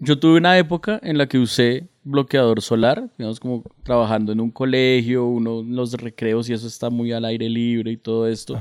[0.00, 4.50] Yo tuve una época en la que usé bloqueador solar, digamos como trabajando en un
[4.50, 8.58] colegio, uno los recreos y eso está muy al aire libre y todo esto.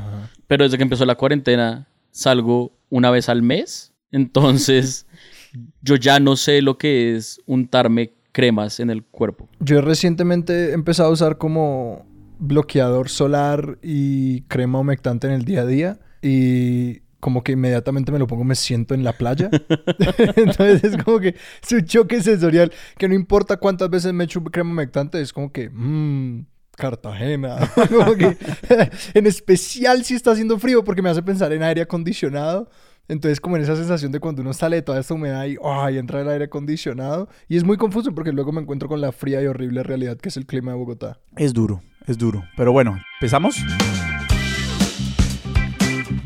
[0.47, 5.07] Pero desde que empezó la cuarentena salgo una vez al mes, entonces
[5.81, 9.47] yo ya no sé lo que es untarme cremas en el cuerpo.
[9.61, 12.05] Yo recientemente he empezado a usar como
[12.39, 18.19] bloqueador solar y crema humectante en el día a día y como que inmediatamente me
[18.19, 19.49] lo pongo, me siento en la playa.
[20.35, 24.43] Entonces es como que es un choque sensorial que no importa cuántas veces me echo
[24.43, 26.45] crema humectante, es como que, mmm,
[26.79, 27.57] Cartagena.
[27.89, 28.37] como que,
[29.13, 32.69] en especial si está haciendo frío porque me hace pensar en aire acondicionado.
[33.07, 35.97] Entonces, como en esa sensación de cuando uno sale de toda esta humedad y, ¡ay!
[35.97, 37.27] entra el aire acondicionado.
[37.47, 40.29] Y es muy confuso porque luego me encuentro con la fría y horrible realidad que
[40.29, 41.19] es el clima de Bogotá.
[41.35, 42.43] Es duro, es duro.
[42.55, 43.57] Pero bueno, ¿empezamos?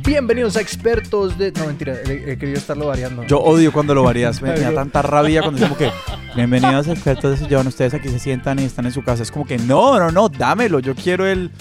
[0.06, 1.54] Bienvenidos a expertos de...
[1.54, 3.24] No, mentira, he, he querido estarlo variando.
[3.24, 4.42] Yo odio cuando lo varías.
[4.42, 5.90] Me da tanta rabia cuando es como que,
[6.36, 7.68] bienvenidos a expertos de sillón.
[7.68, 9.24] Ustedes aquí se sientan y están en su casa.
[9.24, 10.80] Es como que, no, no, no, dámelo.
[10.80, 11.52] Yo quiero el...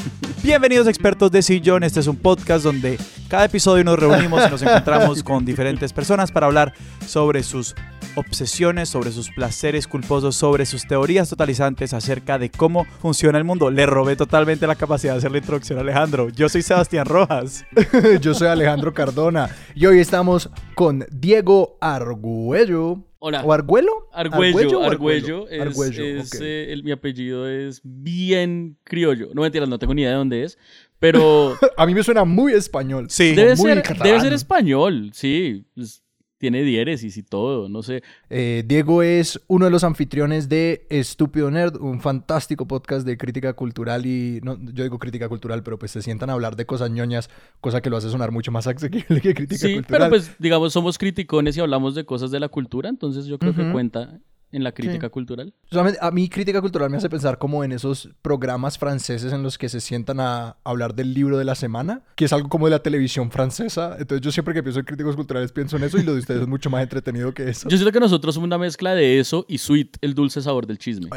[0.43, 1.85] Bienvenidos expertos de sillón.
[1.85, 2.99] Este es un podcast donde
[3.29, 6.73] cada episodio nos reunimos y nos encontramos con diferentes personas para hablar
[7.07, 7.77] sobre sus
[8.17, 13.71] obsesiones, sobre sus placeres culposos, sobre sus teorías totalizantes acerca de cómo funciona el mundo.
[13.71, 16.29] Le robé totalmente la capacidad de hacer la introducción a Alejandro.
[16.29, 17.65] Yo soy Sebastián Rojas.
[18.21, 23.12] Yo soy Alejandro Cardona y hoy estamos con Diego Argüello.
[23.25, 23.45] Hola.
[23.45, 24.09] ¿O Argüello?
[24.13, 29.29] Argüello, Argüello, es, Argüello, es, eh, el- mi apellido es bien criollo.
[29.33, 30.59] No mentiras, no tengo ni idea de dónde es,
[30.99, 33.07] pero A mí me suena muy español.
[33.11, 33.33] Sí.
[33.37, 34.09] debe muy ser, catalán.
[34.09, 35.65] debe ser español, sí.
[35.77, 36.03] pues,
[36.43, 38.03] tiene diéresis y todo, no sé.
[38.29, 43.53] Eh, Diego es uno de los anfitriones de Estúpido Nerd, un fantástico podcast de crítica
[43.53, 44.41] cultural y...
[44.43, 47.81] No, yo digo crítica cultural, pero pues se sientan a hablar de cosas ñoñas, cosa
[47.81, 50.01] que lo hace sonar mucho más asequible que crítica Sí, cultural.
[50.01, 53.55] pero pues digamos somos criticones y hablamos de cosas de la cultura, entonces yo creo
[53.55, 54.19] que cuenta
[54.53, 55.55] en la crítica cultural.
[55.71, 59.59] Solamente a mí crítica cultural me hace pensar como en esos programas franceses en los
[59.59, 62.73] que se sientan a hablar del libro de la semana, que es algo como de
[62.73, 63.97] la televisión francesa.
[63.99, 66.43] Entonces yo siempre que pienso en críticos culturales pienso en eso y lo de ustedes
[66.43, 67.69] es mucho más entretenido que eso.
[67.69, 70.79] Yo siento que nosotros somos una mezcla de eso y Sweet, el dulce sabor del
[70.79, 71.09] chisme.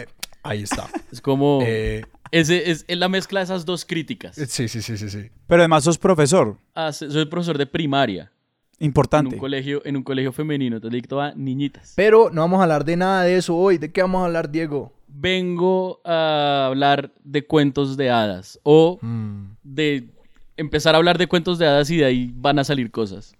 [0.43, 0.87] Ahí está.
[1.11, 1.59] Es como...
[1.63, 4.35] Eh, ese es, es la mezcla de esas dos críticas.
[4.35, 5.29] sí, sí, sí, sí, sí.
[5.47, 6.57] Pero además sos profesor.
[6.73, 8.31] Ah, soy profesor de primaria
[8.79, 9.35] en Importante.
[9.35, 11.93] un colegio, en un colegio femenino, entonces dicto a niñitas.
[11.95, 13.77] Pero no vamos a hablar de nada de eso hoy.
[13.77, 14.91] ¿De qué vamos a hablar, Diego?
[15.07, 20.09] Vengo a hablar de cuentos de hadas o Mm, de
[20.57, 23.33] empezar a hablar de cuentos de hadas y de ahí van a salir cosas.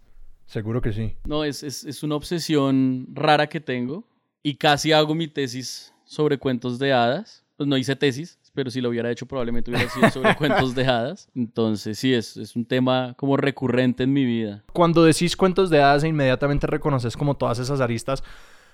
[0.45, 1.13] seguro que sí.
[1.25, 4.03] No, es, es, es una obsesión rara que tengo
[4.43, 7.43] y casi hago mi tesis sobre cuentos de hadas.
[7.57, 10.87] Pues no hice tesis, pero si lo hubiera hecho probablemente hubiera sido sobre cuentos de
[10.87, 11.29] hadas.
[11.35, 14.63] Entonces sí, es, es un tema como recurrente en mi vida.
[14.73, 18.23] Cuando decís cuentos de hadas e inmediatamente reconoces como todas esas aristas,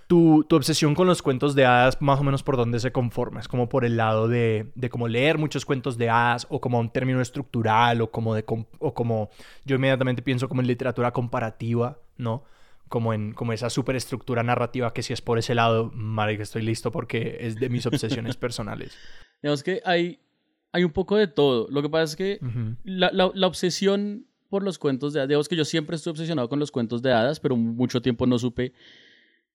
[0.07, 3.39] tu, tu obsesión con los cuentos de hadas más o menos por dónde se conforma.
[3.39, 6.79] Es como por el lado de, de como leer muchos cuentos de hadas o como
[6.79, 9.29] un término estructural o como, de, o como
[9.65, 12.43] yo inmediatamente pienso como en literatura comparativa, ¿no?
[12.91, 16.61] Como en como esa superestructura narrativa que si es por ese lado, madre que estoy
[16.61, 18.95] listo porque es de mis obsesiones personales.
[19.41, 20.19] Digamos que hay,
[20.73, 21.67] hay un poco de todo.
[21.71, 22.39] Lo que pasa es que
[22.83, 26.49] la, la- la obsesión por los cuentos de hadas, digamos que yo siempre estuve obsesionado
[26.49, 28.73] con los cuentos de hadas, pero mucho tiempo no supe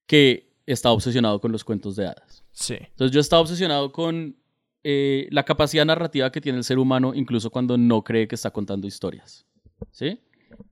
[0.06, 2.42] que estaba obsesionado con los cuentos de hadas.
[2.52, 2.76] Sí.
[2.80, 4.34] Entonces yo estaba obsesionado con
[4.82, 8.50] eh, la capacidad narrativa que tiene el ser humano incluso cuando no cree que está
[8.50, 9.44] contando historias.
[9.90, 10.20] ¿Sí?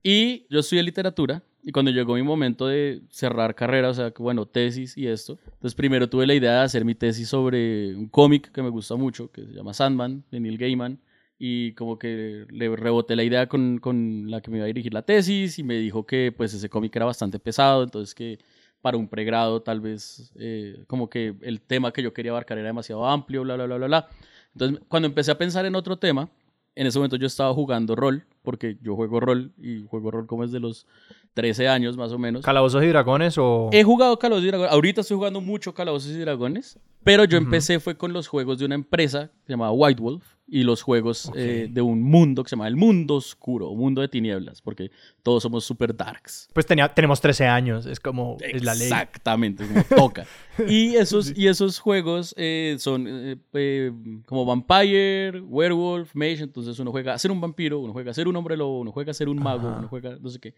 [0.03, 4.47] Y yo estudié literatura y cuando llegó mi momento de cerrar carrera, o sea, bueno,
[4.47, 8.53] tesis y esto, entonces primero tuve la idea de hacer mi tesis sobre un cómic
[8.53, 11.01] que me gusta mucho, que se llama Sandman, de Neil Gaiman,
[11.39, 14.93] y como que le reboté la idea con, con la que me iba a dirigir
[14.93, 18.39] la tesis y me dijo que pues ese cómic era bastante pesado, entonces que
[18.83, 22.67] para un pregrado tal vez eh, como que el tema que yo quería abarcar era
[22.67, 24.09] demasiado amplio, bla, bla, bla, bla, bla.
[24.53, 26.29] Entonces cuando empecé a pensar en otro tema,
[26.77, 30.45] en ese momento yo estaba jugando rol, porque yo juego rol y juego rol como
[30.45, 30.87] desde los
[31.35, 32.43] 13 años más o menos.
[32.43, 33.71] ¿Calabozos y dragones o...?
[33.73, 34.73] He jugado Calabozos y Dragones.
[34.73, 36.79] Ahorita estoy jugando mucho Calabozos y Dragones.
[37.03, 40.25] Pero yo empecé fue con los juegos de una empresa que se llamaba White Wolf
[40.46, 44.02] y los juegos eh, de un mundo que se llama el mundo oscuro, un mundo
[44.02, 44.91] de tinieblas, porque
[45.23, 46.49] todos somos super darks.
[46.52, 48.37] Pues tenía, tenemos 13 años, es como...
[48.41, 48.85] Es la ley.
[48.85, 50.26] Exactamente, como toca.
[50.69, 53.93] Y esos, y esos juegos eh, son eh, eh,
[54.25, 56.43] como Vampire, Werewolf, Mage.
[56.43, 58.93] Entonces uno juega a ser un vampiro, uno juega a ser un hombre lobo, uno
[58.93, 59.79] juega a ser un mago, Ajá.
[59.79, 60.55] uno juega no sé qué.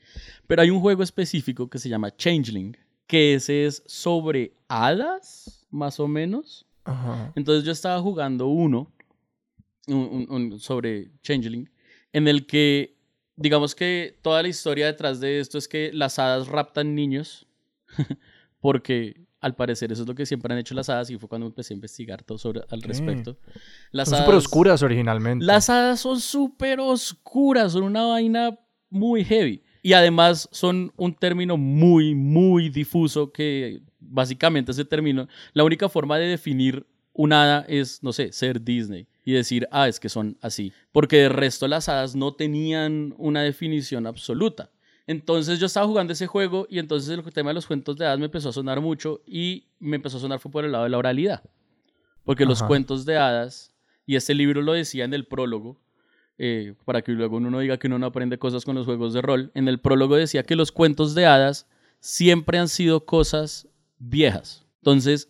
[0.46, 5.98] Pero hay un juego específico que se llama Changeling, que ese es sobre hadas, más
[5.98, 6.66] o menos.
[6.84, 7.32] Ajá.
[7.34, 8.92] Entonces yo estaba jugando uno
[9.86, 11.68] un- un- sobre Changeling,
[12.12, 12.96] en el que,
[13.36, 17.46] digamos que toda la historia detrás de esto es que las hadas raptan niños
[18.60, 21.46] porque al parecer eso es lo que siempre han hecho las hadas y fue cuando
[21.46, 23.38] empecé a investigar todo sobre al respecto.
[23.92, 25.44] Las son súper oscuras originalmente.
[25.44, 28.58] Las hadas son súper oscuras, son una vaina
[28.90, 29.62] muy heavy.
[29.82, 36.18] Y además son un término muy, muy difuso que básicamente ese término, la única forma
[36.18, 36.84] de definir
[37.16, 40.72] un hada es, no sé, ser Disney y decir, ah, es que son así.
[40.92, 44.70] Porque de resto las hadas no tenían una definición absoluta.
[45.06, 48.18] Entonces yo estaba jugando ese juego y entonces el tema de los cuentos de hadas
[48.18, 50.90] me empezó a sonar mucho y me empezó a sonar fue por el lado de
[50.90, 51.42] la oralidad.
[52.24, 53.72] Porque los cuentos de hadas,
[54.04, 55.80] y este libro lo decía en el prólogo,
[56.38, 59.14] eh, para que luego uno no diga que uno no aprende cosas con los juegos
[59.14, 61.66] de rol, en el prólogo decía que los cuentos de hadas
[62.00, 63.68] siempre han sido cosas
[63.98, 64.65] viejas.
[64.86, 65.28] Entonces,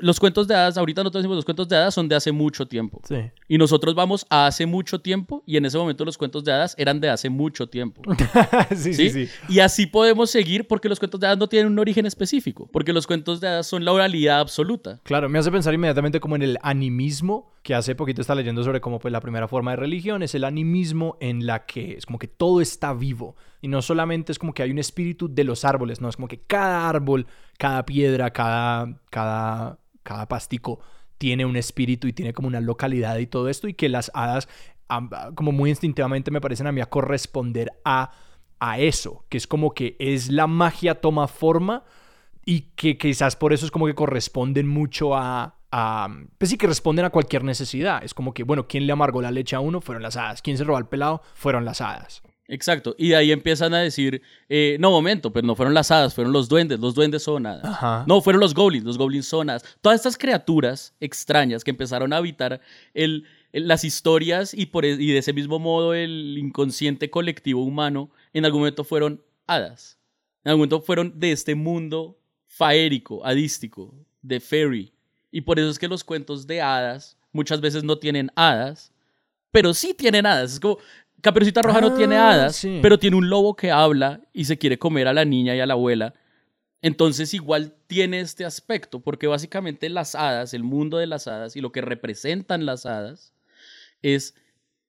[0.00, 2.66] los cuentos de hadas, ahorita nosotros decimos los cuentos de hadas son de hace mucho
[2.66, 3.00] tiempo.
[3.46, 6.74] Y nosotros vamos a hace mucho tiempo y en ese momento los cuentos de hadas
[6.76, 8.02] eran de hace mucho tiempo.
[8.76, 11.78] sí, sí, sí, Y así podemos seguir porque los cuentos de hadas no tienen un
[11.78, 14.98] origen específico, porque los cuentos de hadas son la oralidad absoluta.
[15.04, 18.80] Claro, me hace pensar inmediatamente como en el animismo, que hace poquito está leyendo sobre
[18.80, 22.18] cómo pues la primera forma de religión es el animismo en la que es como
[22.18, 23.36] que todo está vivo.
[23.60, 26.28] Y no solamente es como que hay un espíritu de los árboles, no, es como
[26.28, 27.26] que cada árbol,
[27.58, 30.80] cada piedra, cada, cada, cada pastico
[31.18, 34.48] tiene un espíritu y tiene como una localidad y todo esto y que las hadas
[35.34, 38.12] como muy instintivamente me parecen a mí a corresponder a,
[38.58, 41.84] a eso, que es como que es la magia toma forma
[42.46, 46.08] y que quizás por eso es como que corresponden mucho a, a,
[46.38, 48.02] pues sí que responden a cualquier necesidad.
[48.02, 49.82] Es como que, bueno, ¿quién le amargó la leche a uno?
[49.82, 50.40] Fueron las hadas.
[50.40, 51.20] ¿Quién se robó al pelado?
[51.34, 52.22] Fueron las hadas.
[52.48, 52.94] Exacto.
[52.98, 56.32] Y de ahí empiezan a decir, eh, no, momento, pero no fueron las hadas, fueron
[56.32, 58.06] los duendes, los duendes son hadas.
[58.06, 59.64] No, fueron los goblins, los goblins son hadas.
[59.82, 62.62] Todas estas criaturas extrañas que empezaron a habitar
[62.94, 68.10] el, las historias y, por, e, y de ese mismo modo el inconsciente colectivo humano,
[68.32, 69.98] en algún momento fueron hadas.
[70.42, 74.92] En algún momento fueron de este mundo faérico, hadístico, de fairy.
[75.30, 78.90] Y por eso es que los cuentos de hadas muchas veces no tienen hadas,
[79.50, 80.54] pero sí tienen hadas.
[80.54, 80.78] Es como,
[81.20, 84.78] Caperucita Roja no tiene ah, hadas, pero tiene un lobo que habla y se quiere
[84.78, 86.14] comer a la niña y a la abuela.
[86.80, 91.60] Entonces igual tiene este aspecto, porque básicamente las hadas, el mundo de las hadas y
[91.60, 93.34] lo que representan las hadas
[94.02, 94.36] es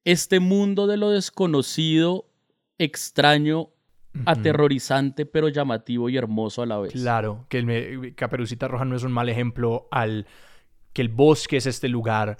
[0.05, 2.29] este mundo de lo desconocido,
[2.77, 3.69] extraño,
[4.25, 6.93] aterrorizante, pero llamativo y hermoso a la vez.
[6.93, 10.27] Claro, que el Caperucita Roja no es un mal ejemplo al
[10.93, 12.37] que el bosque es este lugar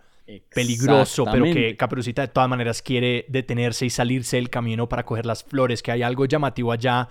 [0.54, 5.26] peligroso, pero que Caperucita de todas maneras quiere detenerse y salirse del camino para coger
[5.26, 7.10] las flores, que hay algo llamativo allá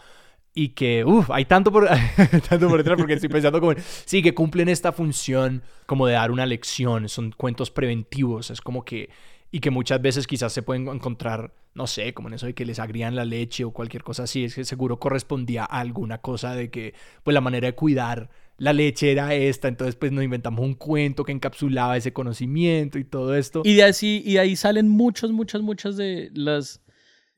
[0.55, 1.89] y que, uff, hay tanto por,
[2.49, 3.75] tanto por detrás porque estoy pensando como,
[4.05, 8.85] sí, que cumplen esta función como de dar una lección, son cuentos preventivos, es como
[8.85, 9.11] que,
[9.51, 12.67] y que muchas veces quizás se pueden encontrar, no sé, como en eso de que
[12.67, 16.55] les agrían la leche o cualquier cosa así, es que seguro correspondía a alguna cosa
[16.55, 20.65] de que, pues la manera de cuidar la leche era esta, entonces pues nos inventamos
[20.65, 23.63] un cuento que encapsulaba ese conocimiento y todo esto.
[23.65, 26.83] Y de, así, y ahí salen muchas, muchas, muchas de las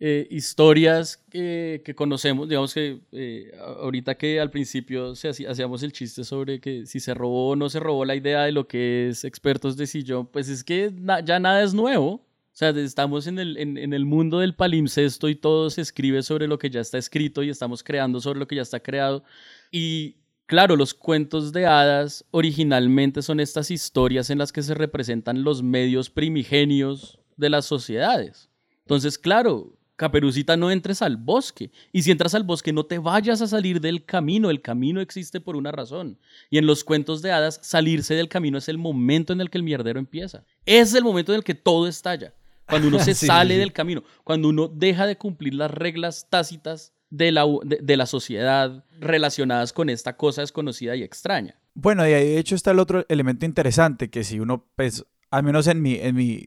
[0.01, 3.53] eh, historias que, conocemos, digamos que eh,
[3.83, 7.69] ahorita que al principio se hacíamos el chiste sobre que si se robó o no
[7.69, 10.91] se robó la idea de lo que es expertos de sillón, pues es que
[11.25, 12.27] ya nada es nuevo.
[12.53, 16.47] O sea, estamos en el, en el mundo del palimpsesto y todo se escribe sobre
[16.47, 19.23] lo que ya está escrito y estamos creando sobre lo que ya está creado.
[19.71, 20.20] Y
[20.51, 25.63] Claro, los cuentos de hadas originalmente son estas historias en las que se representan los
[25.63, 28.51] medios primigenios de las sociedades.
[28.81, 31.71] Entonces, claro, Caperucita, no entres al bosque.
[31.93, 34.51] Y si entras al bosque, no te vayas a salir del camino.
[34.51, 36.19] El camino existe por una razón.
[36.51, 39.59] Y en los cuentos de hadas, salirse del camino es el momento en el que
[39.59, 40.45] el mierdero empieza.
[40.67, 42.35] Es el momento en el que todo estalla.
[42.67, 44.03] Cuando uno se sale del camino.
[44.25, 49.91] Cuando uno deja de cumplir las reglas tácitas de la, de, la sociedad relacionadas con
[49.91, 51.57] esta cosa desconocida y extraña.
[51.75, 55.67] Bueno, y de hecho está el otro elemento interesante, que si uno, pues, al menos
[55.67, 56.47] en mi, en mi,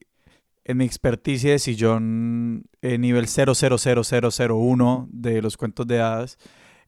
[0.64, 6.38] en mi experticia de sillón eh, nivel 000001 de los cuentos de hadas,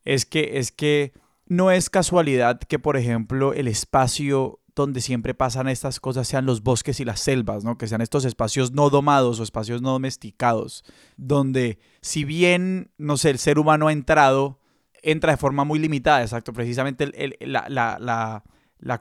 [0.06, 1.14] es que, es que
[1.48, 6.62] no es casualidad que, por ejemplo, el espacio donde siempre pasan estas cosas sean los
[6.62, 7.78] bosques y las selvas, ¿no?
[7.78, 10.84] Que sean estos espacios no domados o espacios no domesticados,
[11.18, 14.60] donde si bien, no sé, el ser humano ha entrado,
[15.02, 18.44] entra de forma muy limitada, exacto, precisamente la,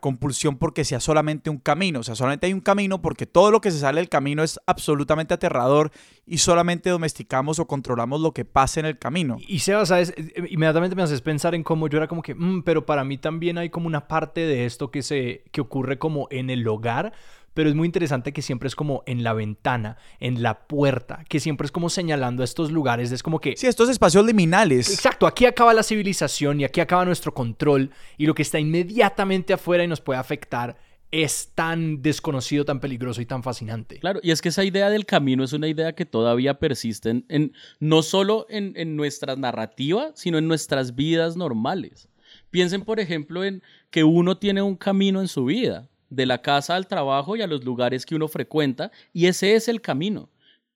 [0.01, 2.01] compulsión porque sea solamente un camino.
[2.01, 4.59] O sea, solamente hay un camino porque todo lo que se sale del camino es
[4.67, 5.93] absolutamente aterrador
[6.27, 9.37] y solamente domesticamos o controlamos lo que pasa en el camino.
[9.47, 10.15] Y Seba, ¿sabes?
[10.49, 13.59] Inmediatamente me haces pensar en cómo yo era como que, mm, pero para mí también
[13.59, 17.13] hay como una parte de esto que, se, que ocurre como en el hogar,
[17.55, 21.41] pero es muy interesante que siempre es como en la ventana, en la puerta, que
[21.41, 23.57] siempre es como señalando estos lugares, es como que...
[23.57, 24.93] Sí, estos espacios liminales.
[24.93, 29.53] Exacto, aquí acaba la civilización y aquí acaba nuestro control y lo que está inmediatamente
[29.53, 30.77] afuera y nos puede afectar
[31.11, 34.01] es tan desconocido, tan peligroso y tan fascinante.
[34.01, 37.53] Claro, y es que esa idea del camino es una idea que todavía persiste en,
[37.79, 42.09] no solo en, en nuestra narrativa, sino en nuestras vidas normales.
[42.51, 46.77] Piensen, por ejemplo, en que uno tiene un camino en su vida, de la casa
[46.77, 50.31] al trabajo y a los lugares que uno frecuenta, y ese es el camino.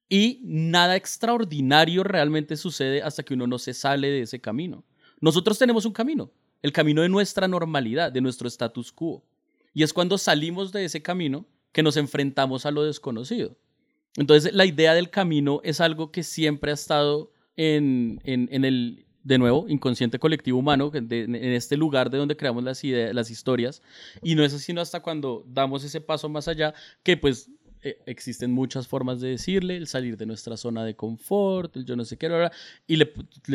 [0.09, 4.85] Y nada extraordinario realmente sucede hasta que uno no se sale de ese camino.
[5.21, 6.31] Nosotros tenemos un camino,
[6.63, 9.25] el camino de nuestra normalidad, de nuestro status quo.
[9.75, 13.57] Y es cuando salimos de ese camino que nos enfrentamos a lo desconocido.
[14.17, 19.37] Entonces, la idea del camino es algo que siempre ha estado en, en, el, de
[19.37, 23.83] nuevo, inconsciente colectivo humano, en este lugar de donde creamos las, ideas, las historias.
[24.23, 27.51] Y no es así sino hasta cuando damos ese paso más allá, que pues
[27.83, 31.95] eh, existen muchas formas de decirle, el salir de nuestra zona de confort, el yo
[31.95, 32.51] no sé qué,
[32.87, 32.97] y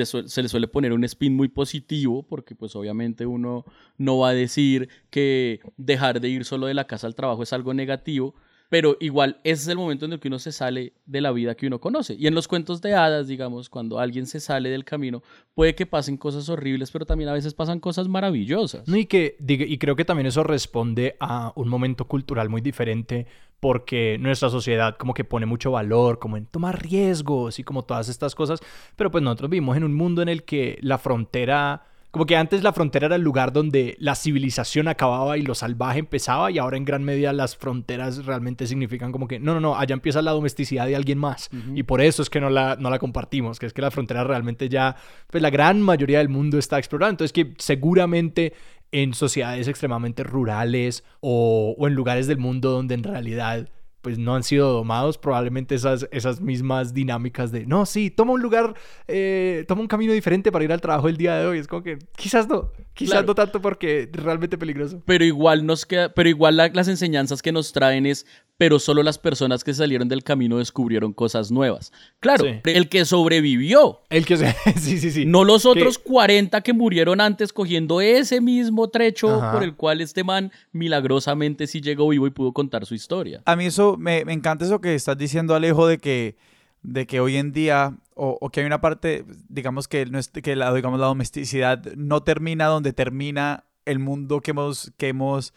[0.05, 3.65] se le suele poner un spin muy positivo, porque pues obviamente uno
[3.97, 7.51] no va a decir que dejar de ir solo de la casa al trabajo es
[7.51, 8.35] algo negativo,
[8.73, 11.53] pero igual ese es el momento en el que uno se sale de la vida
[11.53, 12.15] que uno conoce.
[12.15, 15.21] Y en los cuentos de hadas, digamos, cuando alguien se sale del camino,
[15.53, 18.87] puede que pasen cosas horribles, pero también a veces pasan cosas maravillosas.
[18.87, 23.27] No, y, que, y creo que también eso responde a un momento cultural muy diferente
[23.59, 28.09] porque nuestra sociedad como que pone mucho valor, como en tomar riesgos y como todas
[28.09, 28.59] estas cosas,
[28.95, 32.61] pero pues nosotros vivimos en un mundo en el que la frontera como que antes
[32.61, 36.77] la frontera era el lugar donde la civilización acababa y lo salvaje empezaba y ahora
[36.77, 40.29] en gran medida las fronteras realmente significan como que no, no, no, allá empieza la
[40.29, 41.49] domesticidad de alguien más.
[41.73, 44.23] Y por eso es que no la, no la compartimos, que es que la frontera
[44.23, 48.53] realmente ya, pues la gran mayoría del mundo está explorada, entonces que seguramente
[48.91, 53.69] en sociedades extremadamente rurales o, o en lugares del mundo donde en realidad
[54.03, 58.41] pues no han sido domados, probablemente esas, esas mismas dinámicas de, no, sí, toma un
[58.41, 58.73] lugar,
[59.07, 61.57] eh, toma un camino diferente para ir al trabajo el día de hoy.
[61.57, 65.01] Es como que quizás no, quizás no tanto porque es realmente peligroso.
[65.05, 68.25] Pero igual nos queda, pero igual las enseñanzas que nos traen es,
[68.57, 71.93] pero solo las personas que salieron del camino descubrieron cosas nuevas.
[72.19, 74.01] Claro, el que sobrevivió.
[74.09, 74.37] El que
[74.77, 75.25] sí, sí, sí.
[75.25, 80.25] No los otros 40 que murieron antes cogiendo ese mismo trecho por el cual este
[80.25, 83.41] man milagrosamente sí llegó vivo y pudo contar su historia.
[83.45, 86.35] A mí eso me, encanta eso que estás diciendo, Alejo, de que,
[86.81, 90.09] de que hoy en día, o, que hay una parte, digamos que,
[90.43, 95.53] que la, digamos, la domesticidad no termina donde termina el mundo que hemos, que hemos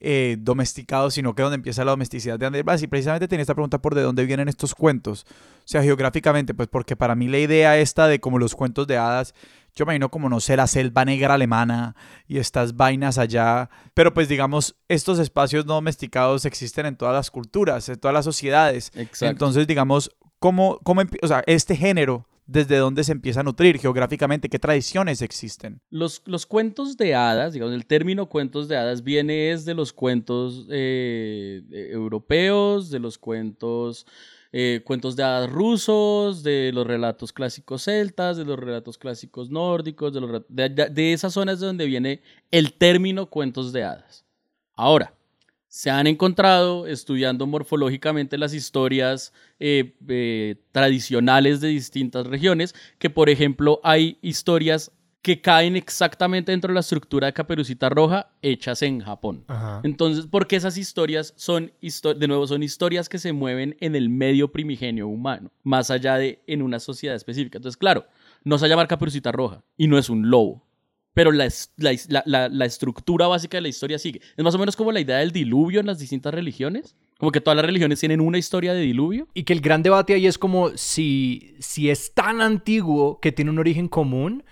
[0.00, 3.82] eh, domesticado, sino que donde empieza la domesticidad de Andrés Y precisamente tenía esta pregunta
[3.82, 5.26] por de dónde vienen estos cuentos.
[5.28, 8.96] O sea, geográficamente, pues porque para mí la idea esta de como los cuentos de
[8.96, 9.34] hadas
[9.78, 11.94] yo me imagino como, no sé, la selva negra alemana
[12.26, 13.70] y estas vainas allá.
[13.94, 18.24] Pero pues digamos, estos espacios no domesticados existen en todas las culturas, en todas las
[18.24, 18.90] sociedades.
[19.20, 24.48] Entonces, digamos, ¿cómo, cómo o sea, este género desde dónde se empieza a nutrir geográficamente,
[24.48, 25.82] qué tradiciones existen.
[25.90, 29.92] Los, los cuentos de hadas, digamos, el término cuentos de hadas viene es de los
[29.92, 34.06] cuentos eh, europeos, de los cuentos
[34.52, 40.12] eh, cuentos de hadas rusos, de los relatos clásicos celtas, de los relatos clásicos nórdicos,
[40.12, 44.24] de, los, de, esas zonas de donde viene el término cuentos de hadas.
[44.74, 45.12] Ahora,
[45.68, 53.28] se han encontrado estudiando morfológicamente las historias eh, eh, tradicionales de distintas regiones, que por
[53.28, 54.90] ejemplo hay historias
[55.22, 59.44] que caen exactamente dentro de la estructura de Caperucita Roja hechas en Japón.
[59.82, 64.52] Entonces, porque esas historias son, de nuevo, son historias que se mueven en el medio
[64.52, 67.58] primigenio humano, más allá de en una sociedad específica.
[67.58, 68.06] Entonces, claro,
[68.44, 70.64] no se llama Caperucita Roja y no es un lobo,
[71.14, 74.20] pero la, la, la, estructura básica de la historia sigue.
[74.36, 76.94] Es más o menos como la idea del diluvio en las distintas religiones.
[77.18, 79.26] Como que todas las religiones tienen una historia de diluvio.
[79.34, 83.50] Y que el gran debate ahí es como si, si es tan antiguo que tiene
[83.50, 84.44] un origen común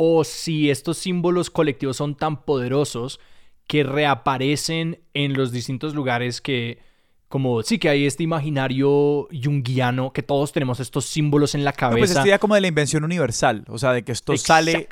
[0.00, 3.18] o si estos símbolos colectivos son tan poderosos
[3.66, 6.78] que reaparecen en los distintos lugares que,
[7.28, 11.96] como sí que hay este imaginario junguiano que todos tenemos estos símbolos en la cabeza.
[11.96, 14.88] No, pues esta idea como de la invención universal, o sea, de que esto sale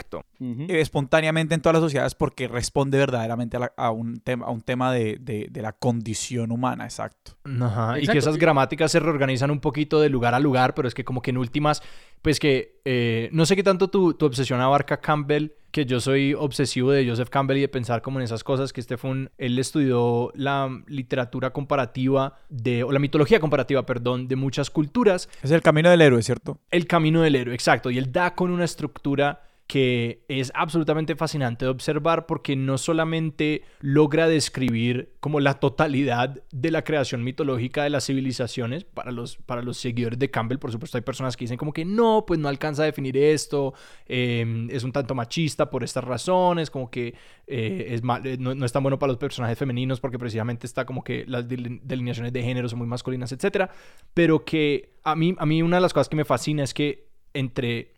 [0.68, 5.18] espontáneamente en todas las sociedades porque responde verdaderamente a, un, tema, a un tema de,
[5.18, 7.36] de, la condición humana, exacto.
[7.44, 10.94] Ajá, y que esas gramáticas se reorganizan un poquito de lugar a lugar, pero es
[10.94, 11.82] que como que en últimas
[12.22, 16.32] pues que eh, no sé qué tanto tu, tu, obsesión abarca Campbell, que yo soy
[16.32, 19.30] obsesivo de Joseph Campbell y de pensar como en esas cosas, que este fue un,
[19.36, 25.28] él estudió la literatura comparativa de, o la mitología comparativa, perdón, de muchas culturas.
[25.42, 26.60] Es el camino del héroe, ¿cierto?
[26.70, 31.64] El camino del héroe, exacto, y él da con una estructura que es absolutamente fascinante
[31.64, 37.90] de observar porque no solamente logra describir como la totalidad de la creación mitológica de
[37.90, 41.56] las civilizaciones para los, para los seguidores de Campbell, por supuesto hay personas que dicen
[41.56, 43.74] como que no, pues no alcanza a definir esto,
[44.06, 47.14] em, es un tanto machista por estas razones, como que
[47.48, 50.86] eh, es eh, no, no, es tan bueno para los personajes femeninos porque precisamente está
[50.86, 53.68] como que las delineaciones de género son muy masculinas, etc.
[54.14, 57.08] Pero que a mí, a mí una de las cosas que me fascina es que
[57.34, 57.95] entre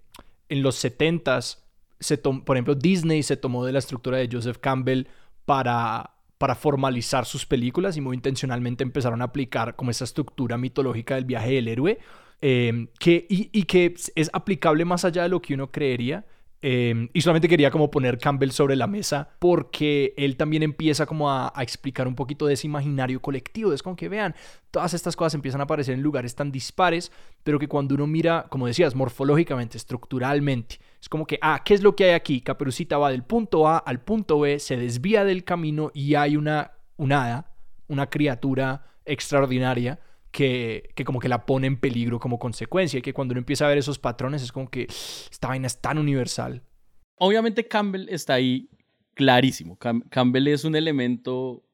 [0.48, 1.58] en los 70s,
[2.00, 5.06] se por ejemplo, Disney se tomó de la estructura de Joseph Campbell
[5.44, 11.16] para, para formalizar sus películas y muy intencionalmente empezaron a aplicar como esa estructura mitológica
[11.16, 11.98] del viaje del héroe,
[12.40, 16.24] eh, que, y que es aplicable más allá de lo que uno creería
[16.60, 21.30] Em, y solamente quería como poner Campbell sobre la mesa porque él también empieza como
[21.30, 23.72] a, explicar un poquito de ese imaginario colectivo.
[23.72, 24.34] Es como que vean,
[24.72, 27.12] todas estas cosas empiezan a aparecer en lugares tan dispares,
[27.44, 31.82] pero que cuando uno mira, como decías, morfológicamente, estructuralmente, es como que, ah, ¿qué es
[31.82, 32.40] lo que hay aquí?
[32.40, 36.72] Caperucita va del punto A al punto B, se desvía del camino y hay una,
[36.96, 37.52] una hada,
[37.86, 43.32] una criatura extraordinaria que, como que la pone en peligro como consecuencia y que cuando
[43.32, 44.86] uno empieza a ver esos patrones es como que
[45.30, 46.62] esta vaina es tan universal.
[47.16, 48.68] Obviamente Campbell está ahí
[49.14, 49.78] clarísimo.
[50.10, 51.64] Campbell es un elemento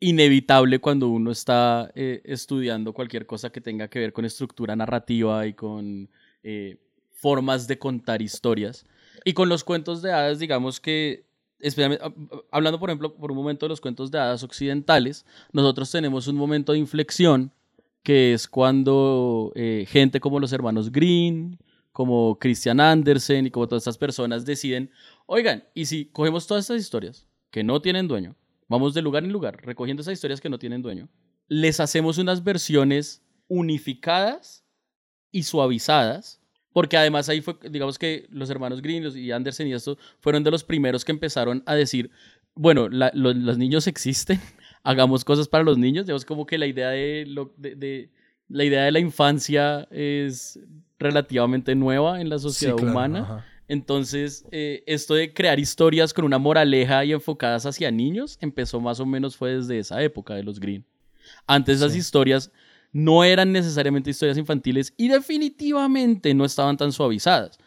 [0.00, 5.46] inevitable cuando uno está eh, estudiando cualquier cosa que tenga que ver con estructura narrativa
[5.46, 6.08] y con
[6.42, 6.78] eh,
[7.12, 8.86] formas de contar historias.
[9.24, 11.26] Y con los cuentos de hadas, digamos que,
[12.50, 16.36] hablando por ejemplo por un momento de los cuentos de hadas occidentales, nosotros tenemos un
[16.36, 17.52] momento de inflexión
[18.02, 21.58] que es cuando eh, gente como los hermanos Green,
[21.92, 24.90] como Christian Andersen y como todas estas personas deciden,
[25.26, 28.36] oigan, y si cogemos todas estas historias que no tienen dueño,
[28.68, 31.08] vamos de lugar en lugar, recogiendo esas historias que no tienen dueño,
[31.48, 34.64] les hacemos unas versiones unificadas
[35.32, 36.40] y suavizadas,
[36.72, 40.52] porque además ahí fue, digamos que los hermanos Green y Andersen y esto fueron de
[40.52, 42.12] los primeros que empezaron a decir,
[42.54, 44.40] bueno, los niños existen,
[44.82, 46.06] hagamos cosas para los niños.
[46.06, 48.10] Digamos como que la idea de, lo, de,
[48.48, 50.58] la idea de la infancia es
[50.98, 53.44] relativamente nueva en la sociedad humana.
[53.68, 58.98] Entonces, eh, esto de crear historias con una moraleja y enfocadas hacia niños empezó más
[58.98, 60.84] o menos fue desde esa época de los Green.
[61.46, 62.50] Antes esas historias
[62.92, 67.58] no eran necesariamente historias infantiles y definitivamente no estaban tan suavizadas.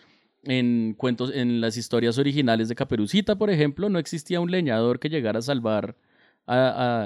[0.44, 5.10] En cuentos, en las historias originales de Caperucita, por ejemplo, no existía un leñador que
[5.10, 5.96] llegara a salvar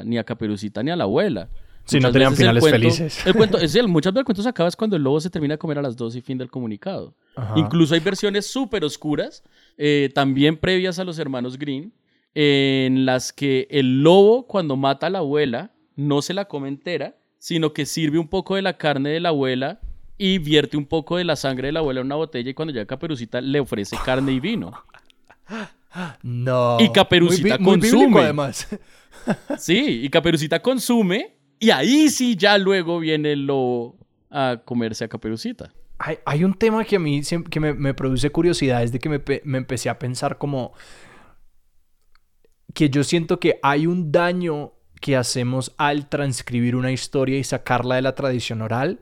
[0.05, 1.49] ni a Caperucita ni a la abuela.
[1.87, 3.25] Si no tenían finales felices.
[3.25, 5.53] El cuento, es el, muchas veces el cuento se acaba cuando el lobo se termina
[5.53, 7.15] de comer a las dos y fin del comunicado.
[7.55, 9.43] Incluso hay versiones súper oscuras,
[9.77, 11.93] eh, también previas a los hermanos Green,
[12.35, 17.15] en las que el lobo cuando mata a la abuela no se la come entera,
[17.39, 19.79] sino que sirve un poco de la carne de la abuela
[20.17, 22.73] y vierte un poco de la sangre de la abuela en una botella y cuando
[22.73, 24.71] llega Caperucita le ofrece carne y vino.
[26.21, 26.77] No.
[26.79, 28.21] Y Caperucita consume.
[28.21, 28.67] además.
[29.57, 33.97] Sí, y Caperucita consume y ahí sí ya luego viene el lobo
[34.29, 35.73] a comerse a Caperucita.
[36.25, 39.57] Hay, un tema que a mí que me, produce curiosidad, es de que me, me
[39.57, 40.73] empecé a pensar como
[42.75, 47.95] que yo siento que hay un daño que hacemos al transcribir una historia y sacarla
[47.95, 48.99] de la tradición oral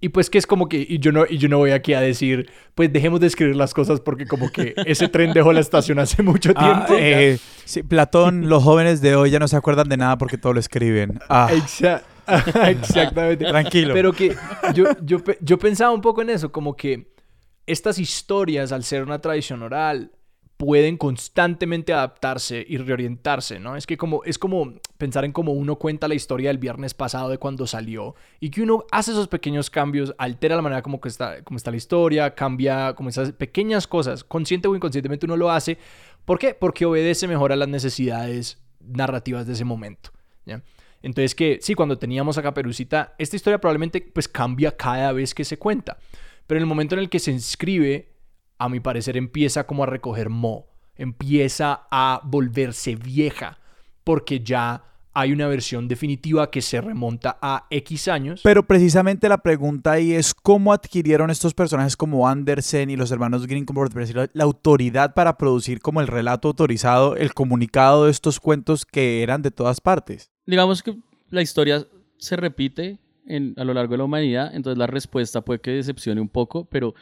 [0.00, 2.00] y pues que es como que, y yo, no, y yo no voy aquí a
[2.00, 5.98] decir, pues dejemos de escribir las cosas porque como que ese tren dejó la estación
[5.98, 7.02] hace mucho ah, tiempo.
[7.02, 10.52] Eh, sí, Platón, los jóvenes de hoy ya no se acuerdan de nada porque todo
[10.52, 11.18] lo escriben.
[11.30, 11.50] Ah.
[12.68, 13.44] Exactamente.
[13.46, 13.94] Tranquilo.
[13.94, 14.36] Pero que
[14.74, 17.12] yo, yo, yo pensaba un poco en eso, como que
[17.66, 20.12] estas historias, al ser una tradición oral,
[20.56, 23.76] pueden constantemente adaptarse y reorientarse, ¿no?
[23.76, 27.28] Es que como, es como pensar en cómo uno cuenta la historia del viernes pasado
[27.28, 31.08] de cuando salió y que uno hace esos pequeños cambios, altera la manera como, que
[31.08, 35.50] está, como está la historia, cambia como esas pequeñas cosas, consciente o inconscientemente uno lo
[35.50, 35.76] hace.
[36.24, 36.54] ¿Por qué?
[36.54, 40.10] Porque obedece mejor a las necesidades narrativas de ese momento,
[40.46, 40.62] ¿ya?
[41.02, 45.44] Entonces que sí, cuando teníamos a Caperucita, esta historia probablemente pues cambia cada vez que
[45.44, 45.98] se cuenta,
[46.46, 48.15] pero en el momento en el que se inscribe
[48.58, 50.66] a mi parecer empieza como a recoger mo,
[50.96, 53.58] empieza a volverse vieja,
[54.04, 54.82] porque ya
[55.18, 58.42] hay una versión definitiva que se remonta a X años.
[58.44, 63.46] Pero precisamente la pregunta ahí es cómo adquirieron estos personajes como Andersen y los hermanos
[63.46, 68.84] Green, como la autoridad para producir como el relato autorizado, el comunicado de estos cuentos
[68.84, 70.30] que eran de todas partes.
[70.44, 70.98] Digamos que
[71.30, 71.86] la historia
[72.18, 76.20] se repite en, a lo largo de la humanidad, entonces la respuesta puede que decepcione
[76.20, 76.94] un poco, pero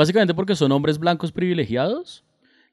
[0.00, 2.24] Básicamente porque son hombres blancos privilegiados.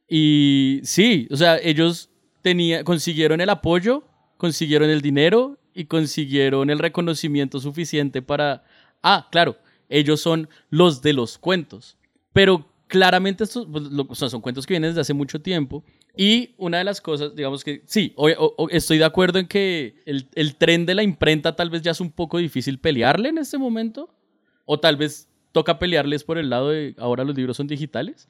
[0.08, 2.10] Y sí, o sea, ellos
[2.42, 4.06] tenía, consiguieron el apoyo,
[4.38, 8.64] consiguieron el dinero y consiguieron el reconocimiento suficiente para...
[9.04, 9.58] Ah, claro,
[9.90, 11.98] ellos son los de los cuentos.
[12.32, 15.84] Pero claramente estos pues, o son cuentos que vienen desde hace mucho tiempo.
[16.16, 20.30] Y una de las cosas, digamos que sí, o- estoy de acuerdo en que el,
[20.36, 23.58] el tren de la imprenta tal vez ya es un poco difícil pelearle en este
[23.58, 24.16] momento.
[24.64, 28.30] O tal vez toca pelearles por el lado de ahora los libros son digitales.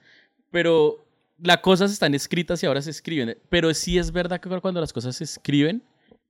[0.49, 1.05] Pero
[1.37, 3.37] las cosas están escritas y ahora se escriben.
[3.49, 5.83] Pero sí es verdad que cuando las cosas se escriben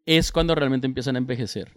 [0.08, 1.72] es cuando realmente empiezan a envejecer.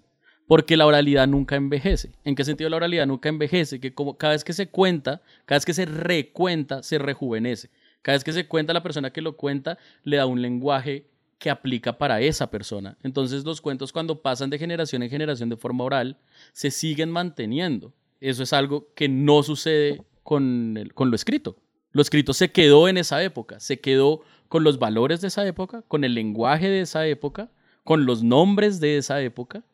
[0.47, 2.13] Porque la oralidad nunca envejece.
[2.25, 3.79] ¿En qué sentido la oralidad nunca envejece?
[3.79, 7.69] Que como cada vez que se cuenta, cada vez que se recuenta, se rejuvenece.
[8.01, 11.05] Cada vez que se cuenta, la persona que lo cuenta le da un lenguaje
[11.39, 12.97] que aplica para esa persona.
[13.03, 16.17] Entonces los cuentos cuando pasan de generación en generación de forma oral,
[16.55, 17.93] se siguen manteniendo.
[18.21, 21.57] Eso es algo que no sucede con, con lo escrito.
[21.93, 25.83] Lo escrito se quedó en esa época, se quedó con los valores de esa época,
[25.89, 27.51] con el lenguaje de esa época,
[27.85, 29.65] con los nombres de esa época,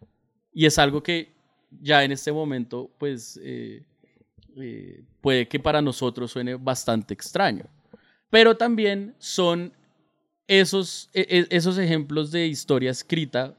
[0.52, 1.34] y es algo que
[1.82, 3.84] ya en este momento, pues, eh,
[4.56, 7.66] eh, puede que para nosotros suene bastante extraño.
[8.30, 9.72] Pero también son
[10.46, 13.58] esos, e- e- esos ejemplos de historia escrita,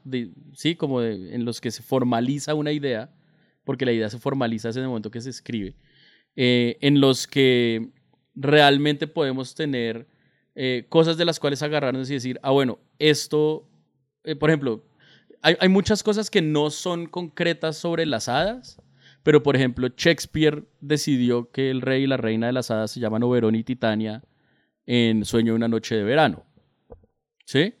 [0.54, 0.74] ¿sí?
[0.74, 3.10] Como en los que se formaliza una idea,
[3.68, 5.76] porque la idea se formaliza desde el momento que se escribe,
[6.36, 7.90] eh, en los que
[8.34, 10.06] realmente podemos tener
[10.54, 13.68] eh, cosas de las cuales agarrarnos y decir, ah, bueno, esto,
[14.24, 14.86] eh, por ejemplo,
[15.42, 18.80] hay, hay muchas cosas que no son concretas sobre las hadas,
[19.22, 23.00] pero por ejemplo, Shakespeare decidió que el rey y la reina de las hadas se
[23.00, 24.24] llaman Oberón y Titania
[24.86, 26.46] en Sueño de una noche de verano.
[27.44, 27.74] ¿Sí?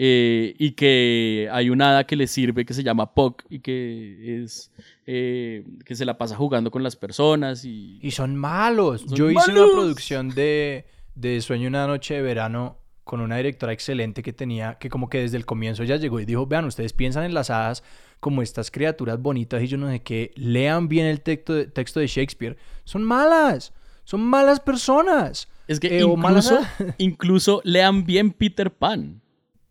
[0.00, 4.44] Eh, y que hay una hada que le sirve que se llama Puck y que
[4.44, 4.70] es
[5.06, 9.00] eh, que se la pasa jugando con las personas y Y son malos.
[9.00, 13.72] Son Yo hice una producción de, de Sueño una noche de verano con una directora
[13.72, 16.92] excelente que tenía, que como que desde el comienzo ya llegó y dijo, vean, ustedes
[16.92, 17.82] piensan en las hadas
[18.20, 21.98] como estas criaturas bonitas y yo no sé qué, lean bien el texto de, texto
[21.98, 22.56] de Shakespeare.
[22.84, 23.72] Son malas,
[24.04, 25.48] son malas personas.
[25.66, 29.22] Es que Eh, malas incluso, incluso lean bien Peter Pan.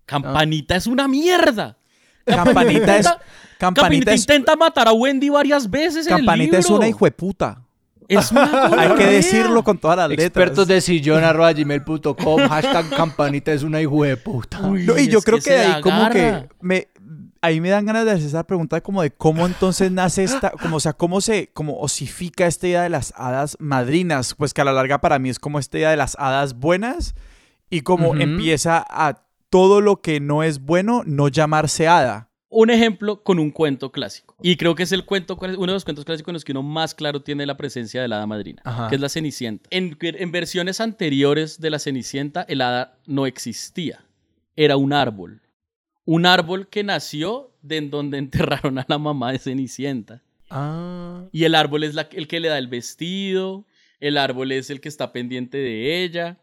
[0.08, 1.78] Campanita es una mierda.
[2.26, 3.06] Campanita es.
[3.06, 3.22] Campanita
[3.60, 4.22] Campanita es.
[4.22, 6.78] intenta matar a Wendy varias veces en el Campanita es libro.
[6.78, 7.62] una hijueputa.
[8.08, 10.28] Es una Hay que decirlo con todas las letras.
[10.28, 14.62] Expertos de sillón arroba gmail.com, hashtag campanita es una hijo de puta.
[14.62, 16.88] Uy, No, y yo creo que, de ahí como que me
[17.42, 20.78] ahí me dan ganas de hacer esa pregunta como de cómo entonces nace esta, como
[20.78, 24.66] o sea, cómo se como osifica esta idea de las hadas madrinas, pues que a
[24.66, 27.16] la larga para mí es como esta idea de las hadas buenas
[27.70, 32.30] y como empieza a todo lo que no es bueno no llamarse hada.
[32.50, 34.36] Un ejemplo con un cuento clásico.
[34.42, 36.64] Y creo que es el cuento, uno de los cuentos clásicos en los que uno
[36.64, 38.88] más claro tiene la presencia de la hada madrina, Ajá.
[38.88, 39.68] que es la Cenicienta.
[39.70, 44.06] En, en versiones anteriores de la Cenicienta, el hada no existía.
[44.56, 45.42] Era un árbol.
[46.06, 50.22] Un árbol que nació de en donde enterraron a la mamá de Cenicienta.
[50.50, 53.66] Ah, Y el árbol es la- el que le da el vestido,
[54.00, 56.38] el árbol es el que está pendiente de ella.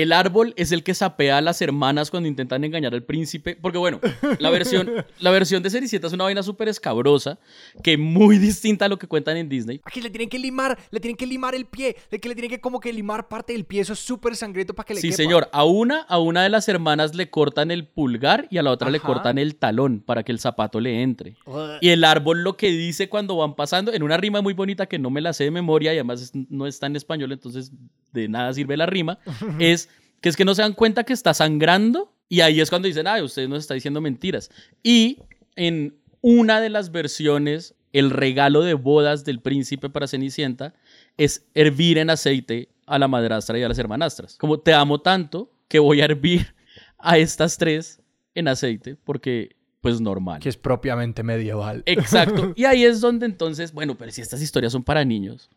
[0.00, 3.56] El árbol es el que sapea a las hermanas cuando intentan engañar al príncipe.
[3.60, 4.00] Porque bueno,
[4.38, 4.88] la versión,
[5.20, 7.38] la versión de Cenicienta es una vaina súper escabrosa,
[7.82, 9.80] que muy distinta a lo que cuentan en Disney.
[9.84, 12.50] Aquí le tienen que limar, le tienen que limar el pie, le, que le tienen
[12.50, 15.08] que como que limar parte del pie, eso es súper sangriento para que le Sí,
[15.08, 15.16] quepa.
[15.16, 15.48] señor.
[15.52, 18.90] A una, a una de las hermanas le cortan el pulgar y a la otra
[18.90, 21.34] le cortan el talón para que el zapato le entre.
[21.80, 24.98] Y el árbol lo que dice cuando van pasando, en una rima muy bonita que
[25.00, 27.72] no me la sé de memoria y además es- no está en español, entonces
[28.12, 29.18] de nada sirve la rima,
[29.58, 29.88] es
[30.20, 33.06] que es que no se dan cuenta que está sangrando y ahí es cuando dicen,
[33.06, 34.50] ay, usted nos está diciendo mentiras.
[34.82, 35.18] Y
[35.56, 40.74] en una de las versiones, el regalo de bodas del príncipe para Cenicienta
[41.16, 44.36] es hervir en aceite a la madrastra y a las hermanastras.
[44.36, 46.54] Como te amo tanto que voy a hervir
[46.98, 48.02] a estas tres
[48.34, 50.40] en aceite porque pues normal.
[50.40, 51.82] Que es propiamente medieval.
[51.86, 52.52] Exacto.
[52.56, 55.50] Y ahí es donde entonces, bueno, pero si estas historias son para niños,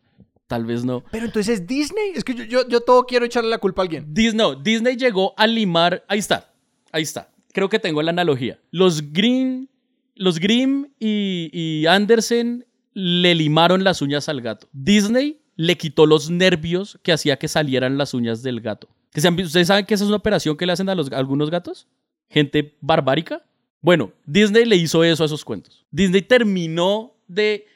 [0.51, 1.01] tal vez no.
[1.11, 4.13] Pero entonces Disney, es que yo, yo, yo todo quiero echarle la culpa a alguien.
[4.13, 6.03] Disney, no, Disney llegó a limar.
[6.09, 6.51] Ahí está,
[6.91, 7.29] ahí está.
[7.53, 8.59] Creo que tengo la analogía.
[8.69, 9.69] Los Green,
[10.13, 14.67] los Grimm y, y Andersen le limaron las uñas al gato.
[14.73, 18.89] Disney le quitó los nervios que hacía que salieran las uñas del gato.
[19.13, 21.49] ¿Que ¿Ustedes saben que esa es una operación que le hacen a, los, a algunos
[21.49, 21.87] gatos?
[22.29, 23.45] Gente barbárica.
[23.79, 25.85] Bueno, Disney le hizo eso a esos cuentos.
[25.91, 27.67] Disney terminó de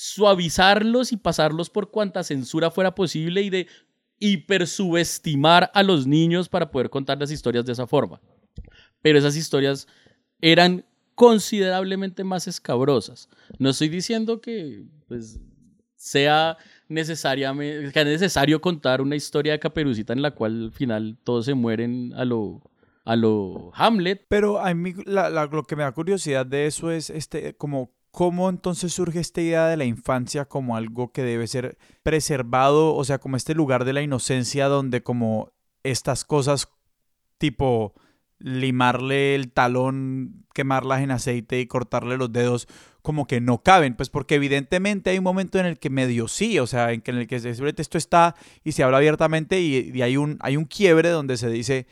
[0.00, 3.66] suavizarlos y pasarlos por cuanta censura fuera posible y de
[4.18, 8.18] hipersubestimar a los niños para poder contar las historias de esa forma.
[9.02, 9.86] Pero esas historias
[10.40, 13.28] eran considerablemente más escabrosas.
[13.58, 15.38] No estoy diciendo que pues,
[15.96, 16.56] sea
[16.88, 22.14] necesariamente, necesario contar una historia de Caperucita en la cual al final todos se mueren
[22.14, 22.62] a lo,
[23.04, 24.24] a lo Hamlet.
[24.30, 28.92] Pero a mí lo que me da curiosidad de eso es este como ¿cómo entonces
[28.92, 32.94] surge esta idea de la infancia como algo que debe ser preservado?
[32.94, 36.68] O sea, como este lugar de la inocencia donde como estas cosas
[37.38, 37.94] tipo
[38.38, 42.68] limarle el talón, quemarlas en aceite y cortarle los dedos,
[43.02, 46.58] como que no caben, pues porque evidentemente hay un momento en el que medio sí,
[46.58, 50.02] o sea, en, que en el que esto está y se habla abiertamente y, y
[50.02, 51.86] hay, un, hay un quiebre donde se dice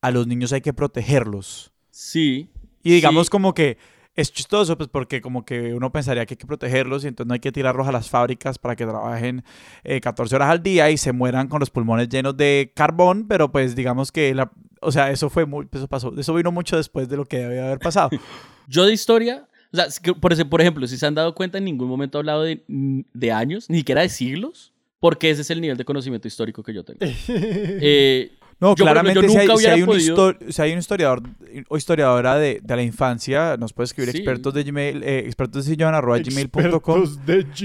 [0.00, 1.72] a los niños hay que protegerlos.
[1.90, 2.50] Sí.
[2.82, 3.30] Y digamos sí.
[3.30, 3.78] como que
[4.14, 7.34] es chistoso, pues porque como que uno pensaría que hay que protegerlos y entonces no
[7.34, 9.42] hay que tirarlos a las fábricas para que trabajen
[9.84, 13.50] eh, 14 horas al día y se mueran con los pulmones llenos de carbón, pero
[13.50, 17.08] pues digamos que, la, o sea, eso fue muy, eso pasó, eso vino mucho después
[17.08, 18.10] de lo que debe haber pasado.
[18.68, 19.86] Yo de historia, o sea,
[20.20, 23.32] por, por ejemplo, si se han dado cuenta, en ningún momento he hablado de, de
[23.32, 26.84] años, ni siquiera de siglos, porque ese es el nivel de conocimiento histórico que yo
[26.84, 27.00] tengo.
[27.28, 28.30] eh,
[28.62, 31.22] No, Yo, claramente si, hay, si hay un podido- histo- si hay un historiador
[31.68, 34.18] o historiadora de, de la infancia, nos puede escribir Sí.
[34.18, 37.02] expertos de Gmail, eh, expertos de sillón arroba gmail.com,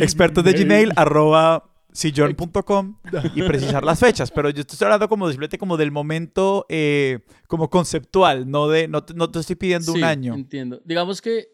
[0.01, 0.91] Expertos de Gmail.
[0.95, 2.97] arroba sillón.com
[3.35, 7.69] y precisar las fechas, pero yo estoy hablando como simplemente como del momento eh, como
[7.69, 10.33] conceptual, no de no, te- no te estoy pidiendo un año.
[10.35, 10.81] Entiendo.
[10.85, 11.49] Digamos que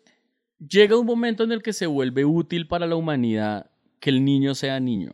[0.66, 4.56] llega un momento en el que se vuelve útil para la humanidad que el niño
[4.56, 5.12] sea niño.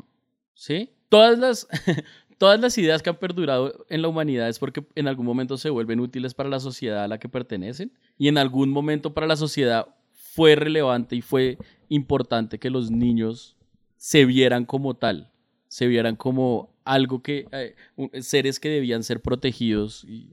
[0.53, 0.91] ¿Sí?
[1.09, 1.67] Todas las,
[2.39, 5.69] todas las ideas que han perdurado en la humanidad es porque en algún momento se
[5.69, 9.35] vuelven útiles para la sociedad a la que pertenecen y en algún momento para la
[9.35, 11.57] sociedad fue relevante y fue
[11.89, 13.55] importante que los niños
[13.97, 15.31] se vieran como tal,
[15.67, 17.75] se vieran como algo que, eh,
[18.21, 20.29] seres que debían ser protegidos y...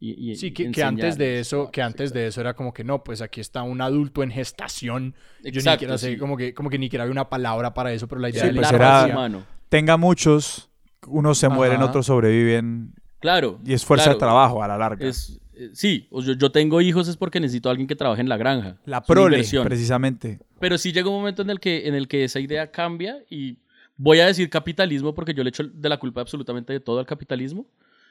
[0.00, 2.84] y- y Sí, que, que antes de eso, que antes de eso era como que
[2.84, 5.14] no, pues aquí está un adulto en gestación.
[5.44, 6.16] Yo ni Exacto, sé, sí.
[6.16, 8.48] como que, como que ni siquiera había una palabra para eso, pero la idea Sí,
[8.48, 9.44] de pues la era- humano.
[9.68, 10.69] Tenga muchos,
[11.06, 11.86] unos se mueren, Ajá.
[11.86, 13.60] otros sobreviven Claro.
[13.64, 15.06] y es fuerza claro, de trabajo a la larga.
[15.06, 18.28] Es, eh, sí, yo, yo tengo hijos es porque necesito a alguien que trabaje en
[18.28, 18.78] la granja.
[18.86, 20.40] la prole, precisamente.
[20.58, 23.58] Pero sí llega un momento en el, que, en el que esa idea cambia y
[23.96, 27.06] voy a decir capitalismo porque yo le echo de la culpa absolutamente de todo al
[27.06, 27.66] capitalismo.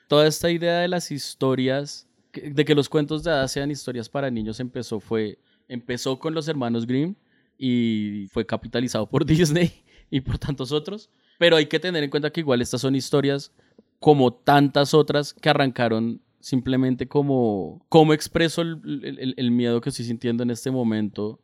[0.07, 4.29] Toda esta idea de las historias, de que los cuentos de hadas sean historias para
[4.29, 7.15] niños empezó, fue, empezó con los hermanos Grimm
[7.57, 9.71] y fue capitalizado por Disney
[10.11, 11.09] y por tantos otros.
[11.39, 13.51] Pero hay que tener en cuenta que igual estas son historias
[13.99, 20.43] como tantas otras que arrancaron simplemente como cómo expreso el, el- miedo que estoy sintiendo
[20.43, 21.39] en este momento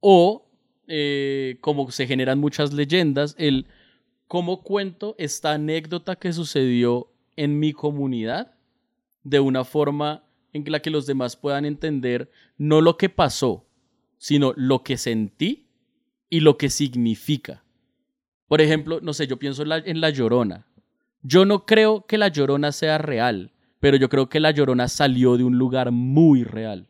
[0.00, 0.46] o
[0.88, 3.66] eh, como se generan muchas leyendas, el
[4.28, 8.54] cómo cuento esta anécdota que sucedió en mi comunidad
[9.22, 13.66] de una forma en la que los demás puedan entender no lo que pasó,
[14.18, 15.66] sino lo que sentí
[16.30, 17.64] y lo que significa.
[18.48, 20.66] Por ejemplo, no sé, yo pienso en la, Llorona.
[21.22, 25.36] Yo no creo que la Llorona sea real, pero yo creo que la Llorona salió
[25.36, 26.88] de un lugar muy real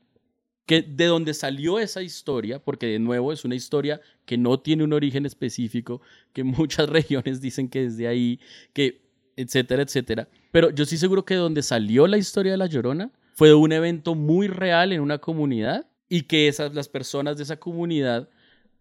[0.67, 4.83] que de donde salió esa historia, porque de nuevo es una historia que no tiene
[4.83, 8.41] un origen específico, que muchas regiones dicen que es de ahí,
[8.73, 9.01] que
[9.37, 10.29] etcétera, etcétera.
[10.51, 13.55] Pero yo estoy seguro que de donde salió la historia de La Llorona fue de
[13.55, 18.29] un evento muy real en una comunidad y que esas, las personas de esa comunidad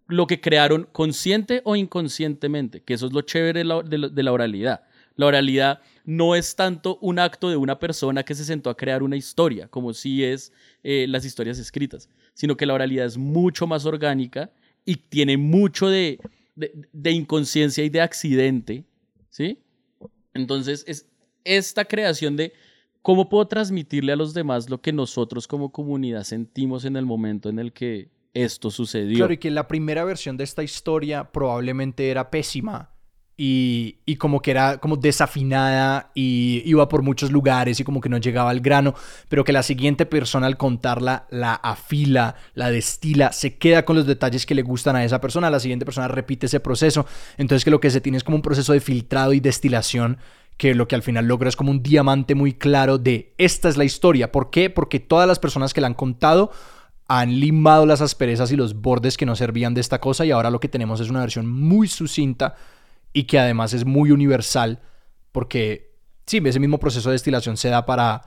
[0.07, 4.83] lo que crearon consciente o inconscientemente, que eso es lo chévere de la, oralidad.
[5.15, 9.01] La oralidad no es tanto un acto de una persona que se sentó a crear
[9.01, 10.51] una historia, como si es
[10.83, 14.51] eh, las historias escritas, sino que la oralidad es mucho más orgánica
[14.83, 16.19] y tiene mucho de,
[16.55, 18.83] de, de inconsciencia y de accidente,
[19.29, 19.59] ¿sí?
[20.33, 21.07] Entonces es
[21.43, 22.53] esta creación de
[23.01, 27.49] cómo puedo transmitirle a los demás lo que nosotros como comunidad sentimos en el momento
[27.49, 29.17] en el que esto sucedió.
[29.17, 32.91] Claro, y que la primera versión de esta historia probablemente era pésima
[33.37, 38.09] y, y como que era como desafinada y iba por muchos lugares y como que
[38.09, 38.93] no llegaba al grano,
[39.27, 44.05] pero que la siguiente persona al contarla la afila, la destila, se queda con los
[44.05, 47.05] detalles que le gustan a esa persona, la siguiente persona repite ese proceso,
[47.37, 50.17] entonces que lo que se tiene es como un proceso de filtrado y destilación
[50.57, 53.75] que lo que al final logra es como un diamante muy claro de esta es
[53.75, 54.31] la historia.
[54.31, 54.69] ¿Por qué?
[54.69, 56.51] Porque todas las personas que la han contado
[57.07, 60.49] han limado las asperezas y los bordes que no servían de esta cosa y ahora
[60.49, 62.55] lo que tenemos es una versión muy sucinta
[63.13, 64.81] y que además es muy universal
[65.31, 65.91] porque
[66.25, 68.23] sí, ese mismo proceso de destilación se da para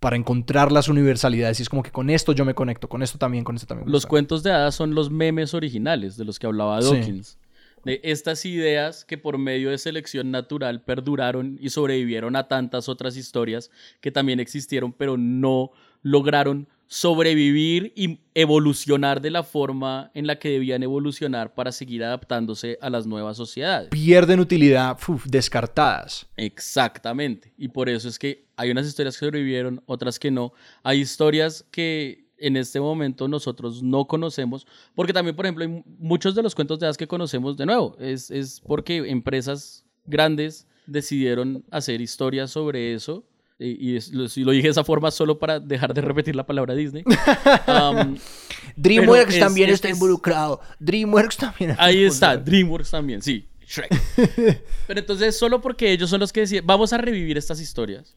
[0.00, 3.18] para encontrar las universalidades y es como que con esto yo me conecto, con esto
[3.18, 3.88] también, con esto también.
[3.88, 6.92] Los cuentos de hadas son los memes originales de los que hablaba Sí.
[6.92, 7.38] Dawkins.
[7.84, 13.16] De estas ideas que por medio de selección natural perduraron y sobrevivieron a tantas otras
[13.16, 15.70] historias que también existieron, pero no
[16.02, 22.76] lograron sobrevivir y evolucionar de la forma en la que debían evolucionar para seguir adaptándose
[22.82, 23.88] a las nuevas sociedades.
[23.88, 26.26] pierden utilidad, uf, descartadas.
[26.36, 27.54] Exactamente.
[27.56, 30.52] Y por eso es que hay unas historias que sobrevivieron, otras que no.
[30.82, 36.34] Hay historias que en este momento nosotros no conocemos, porque también, por ejemplo, hay muchos
[36.34, 41.64] de los cuentos de hadas que conocemos, de nuevo, es, es porque empresas grandes decidieron
[41.70, 43.24] hacer historias sobre eso.
[43.58, 47.04] Y, lo, dije de esa forma solo para dejar de repetir la palabra Disney.
[48.76, 50.60] DreamWorks también está involucrado.
[50.80, 51.70] DreamWorks también.
[51.70, 53.48] Está ahí está, DreamWorks también, sí.
[53.64, 53.90] Shrek.
[54.86, 58.16] Pero entonces, solo porque ellos son los que deciden, vamos a revivir estas historias.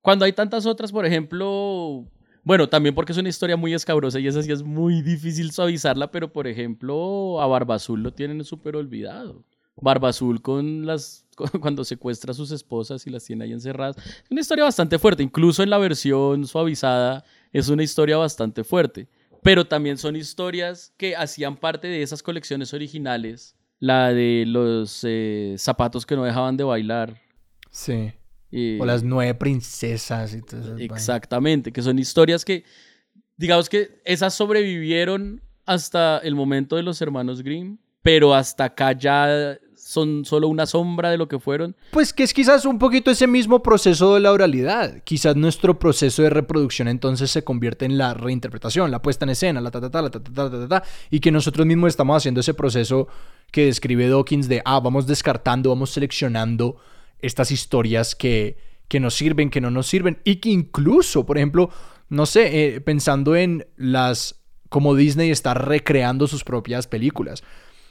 [0.00, 2.06] Cuando hay tantas otras, por ejemplo,
[2.44, 6.10] bueno, también porque es una historia muy escabrosa y esa sí es muy difícil suavizarla,
[6.10, 9.44] pero por ejemplo, a Barba Azul lo tienen súper olvidado.
[9.76, 11.21] Barba Azul con las
[11.60, 13.96] cuando secuestra a sus esposas y las tiene ahí encerradas.
[13.96, 19.08] Es una historia bastante fuerte, incluso en la versión suavizada es una historia bastante fuerte.
[19.42, 23.56] Pero también son historias que hacían parte de esas colecciones originales.
[23.80, 27.20] La de los eh, zapatos que no dejaban de bailar.
[27.70, 28.12] Sí
[28.80, 30.76] o las nueve princesas y todo eso.
[30.76, 32.64] Exactamente, que son historias que,
[33.36, 39.58] digamos que esas sobrevivieron hasta el momento de los hermanos Grimm, pero hasta acá ya
[39.92, 41.76] son solo una sombra de lo que fueron.
[41.90, 45.02] Pues que es quizás un poquito ese mismo proceso de la oralidad.
[45.04, 49.60] Quizás nuestro proceso de reproducción entonces se convierte en la reinterpretación, la puesta en escena,
[49.60, 52.16] la ta ta ta, la ta ta ta ta ta, y que nosotros mismos estamos
[52.16, 53.06] haciendo ese proceso
[53.50, 56.76] que describe Dawkins de, ah, vamos descartando, vamos seleccionando
[57.18, 58.56] estas historias que,
[58.88, 61.68] que nos sirven, que no nos sirven y que incluso, por ejemplo,
[62.08, 64.36] no sé, eh, pensando en las,
[64.70, 67.44] como Disney está recreando sus propias películas.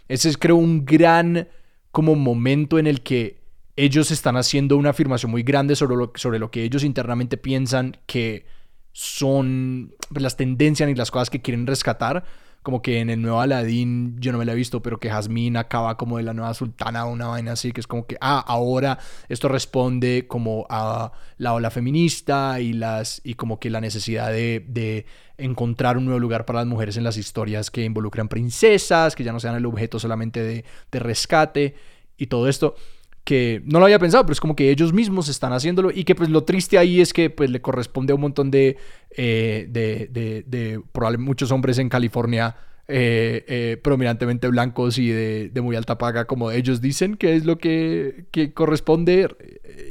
[0.08, 1.48] Ese es creo un gran
[1.92, 3.42] como momento en el que
[3.76, 7.98] ellos están haciendo una afirmación muy grande sobre lo, sobre lo que ellos internamente piensan
[8.06, 8.46] que
[8.94, 12.26] son las tendencias y las cosas que quieren rescatar
[12.64, 15.58] como que en el nuevo Aladdin, yo no me lo he visto, pero que Jasmine
[15.58, 19.00] acaba como de la nueva sultana una vaina así, que es como que, ah, ahora
[19.30, 24.64] esto responde como a la ola feminista y, las, y como que la necesidad de,
[24.68, 25.06] de
[25.38, 29.32] encontrar un nuevo lugar para las mujeres en las historias que involucran princesas, que ya
[29.32, 31.76] no sean el objeto solamente de, de rescate
[32.18, 32.76] y todo esto
[33.24, 36.16] que no lo había pensado, pero es como que ellos mismos están haciéndolo y que
[36.16, 38.78] pues lo triste ahí es que pues le corresponde a un montón de,
[39.12, 42.56] eh, de, de, de probablemente muchos hombres en California
[42.88, 47.58] eh, eh, prominentemente blancos y de, muy alta paga, como ellos dicen que es lo
[47.58, 49.34] que, que, corresponde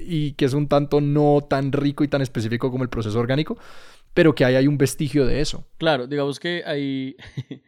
[0.06, 3.56] y que es un tanto no tan rico y tan específico como el proceso orgánico,
[4.12, 5.64] pero que ahí hay un vestigio de eso.
[5.78, 7.16] Claro, digamos que hay...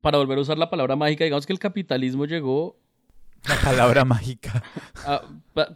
[0.00, 2.78] Para volver a usar la palabra mágica, digamos que el capitalismo llegó
[3.46, 4.62] la palabra mágica.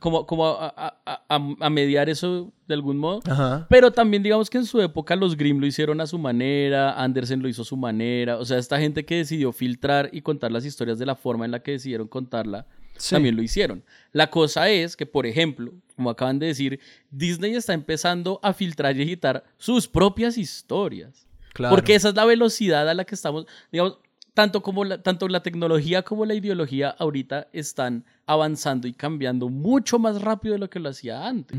[0.00, 3.20] como como a, mediar eso de algún modo.
[3.68, 7.42] Pero también digamos que en su época los Grimm lo hicieron a su manera, Andersen
[7.42, 8.38] lo hizo a su manera.
[8.38, 11.50] O sea, esta gente que decidió filtrar y contar las historias de la forma en
[11.50, 12.66] la que decidieron contarla,
[13.10, 13.84] también lo hicieron.
[14.12, 18.96] La cosa es que, por ejemplo, como acaban de decir, Disney está empezando a filtrar
[18.96, 21.26] y editar sus propias historias.
[21.54, 23.98] Porque esa es la velocidad a la que estamos, digamos,
[24.34, 29.98] tanto, como la, tanto la tecnología como la ideología ahorita están avanzando y cambiando mucho
[29.98, 31.58] más rápido de lo que lo hacía antes.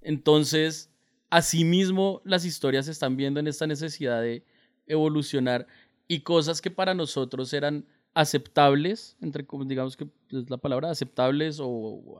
[0.00, 0.90] Entonces,
[1.30, 4.44] asimismo, las historias se están viendo en esta necesidad de
[4.86, 5.66] evolucionar
[6.08, 12.18] y cosas que para nosotros eran aceptables, entre digamos que es la palabra aceptables o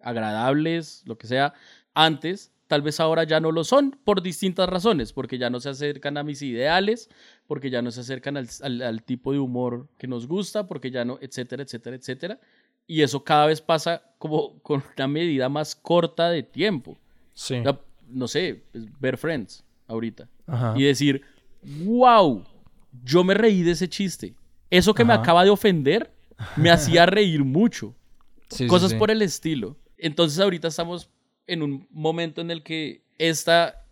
[0.00, 1.54] agradables, lo que sea,
[1.94, 5.70] antes, tal vez ahora ya no lo son por distintas razones, porque ya no se
[5.70, 7.10] acercan a mis ideales,
[7.48, 11.18] porque ya no se acercan al, tipo de humor que nos gusta, porque ya no,
[11.20, 12.40] etcétera, etcétera, etcétera.
[12.86, 16.96] Y eso cada vez pasa como con una medida más corta de tiempo.
[17.34, 17.60] Sí.
[18.06, 20.28] no sé, pues, ver Friends ahorita
[20.76, 21.22] y decir,
[21.82, 22.44] wow,
[23.02, 24.32] yo me reí de ese chiste.
[24.70, 26.12] Eso que me acaba de ofender
[26.54, 27.96] me hacía reír mucho.
[28.68, 29.76] Cosas por el estilo.
[29.98, 31.10] Entonces ahorita estamos
[31.46, 33.84] en un momento en el que esta,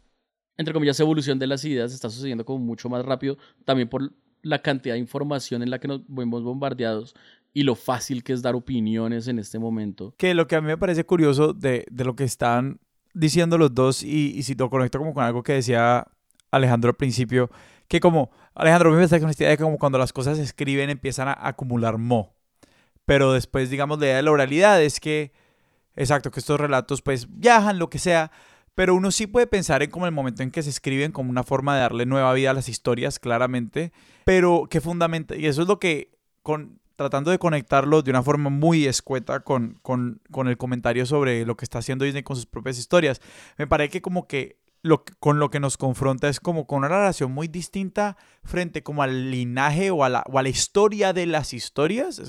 [0.56, 4.62] entre comillas, evolución de las ideas está sucediendo como mucho más rápido, también por la
[4.62, 7.14] cantidad de información en la que nos vemos bombardeados
[7.52, 10.14] y lo fácil que es dar opiniones en este momento.
[10.16, 12.80] Que lo que a mí me parece curioso de, de lo que están
[13.14, 16.06] diciendo los dos, y, y, si lo conecto como con algo que decía
[16.50, 17.50] Alejandro al principio,
[17.88, 20.90] que como, Alejandro, me parece con esta idea de como cuando las cosas se escriben
[20.90, 22.34] empiezan a acumular mo,
[23.04, 25.32] pero después, digamos, la idea de la oralidad es que
[25.98, 28.30] Exacto, que estos relatos pues viajan, lo que sea,
[28.76, 31.42] pero uno sí puede pensar en como el momento en que se escriben como una
[31.42, 33.92] forma de darle nueva vida a las historias, claramente,
[34.24, 38.48] pero que fundamenta, y eso es lo que, con, tratando de conectarlo de una forma
[38.48, 42.46] muy escueta con, con, con el comentario sobre lo que está haciendo Disney con sus
[42.46, 43.20] propias historias,
[43.56, 46.88] me parece que como que lo, con lo que nos confronta es como con una
[46.88, 51.26] relación muy distinta frente como al linaje o a la, o a la historia de
[51.26, 52.20] las historias.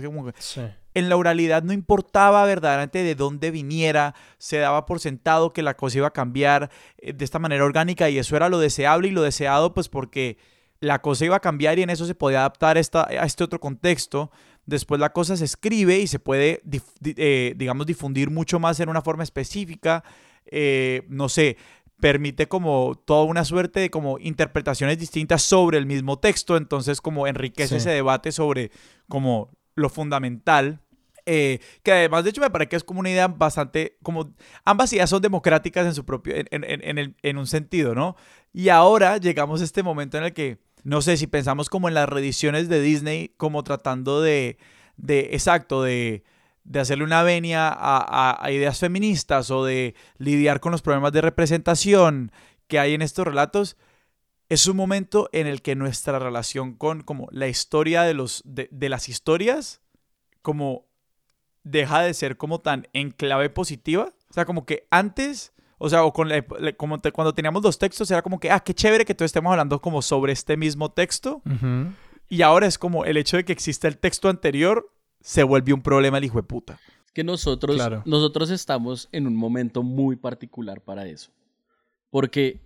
[0.89, 5.64] Que en la oralidad no importaba verdaderamente de dónde viniera, se daba por sentado que
[5.64, 9.08] la cosa iba a cambiar eh, de esta manera orgánica y eso era lo deseable
[9.08, 10.38] y lo deseado pues porque
[10.82, 13.60] la cosa iba a cambiar y en eso se podía adaptar esta, a este otro
[13.60, 14.32] contexto.
[14.66, 16.62] Después la cosa se escribe y se puede,
[17.04, 20.04] eh, digamos, difundir mucho más en una forma específica.
[20.46, 21.58] Eh, no sé,
[22.00, 27.28] permite como toda una suerte de como interpretaciones distintas sobre el mismo texto, entonces como
[27.28, 28.72] enriquece ese debate sobre
[29.08, 30.82] como lo fundamental.
[31.32, 34.34] Eh, que además, de hecho, me parece que es como una idea bastante, como
[34.66, 38.16] ambas ideas son democráticas en su propio, en, en, en un sentido, ¿no?
[38.52, 41.94] Y ahora llegamos a este momento en el que, no sé, si pensamos como en
[41.94, 44.58] las reediciones de Disney, como tratando de,
[44.98, 46.24] de exacto, de,
[46.64, 52.32] de hacerle una venia a, ideas feministas o de lidiar con los problemas de representación
[52.68, 53.78] que hay en estos relatos,
[54.50, 58.90] es un momento en el que nuestra relación con como la historia de, los, de,
[58.90, 59.82] las historias
[60.42, 60.89] como
[61.70, 64.14] deja de ser como tan en clave positiva.
[64.30, 66.30] O sea, como que antes, o sea, o con
[66.78, 69.82] como cuando teníamos los textos era como que, ah, qué chévere que todos estemos hablando
[69.82, 71.42] como sobre este mismo texto.
[72.28, 74.92] Y ahora es como el hecho de que exista el texto anterior
[75.22, 76.80] se vuelve un problema el hijo de puta.
[77.14, 81.32] Que nosotros, nosotros estamos en un momento muy particular para eso.
[82.12, 82.62] Porque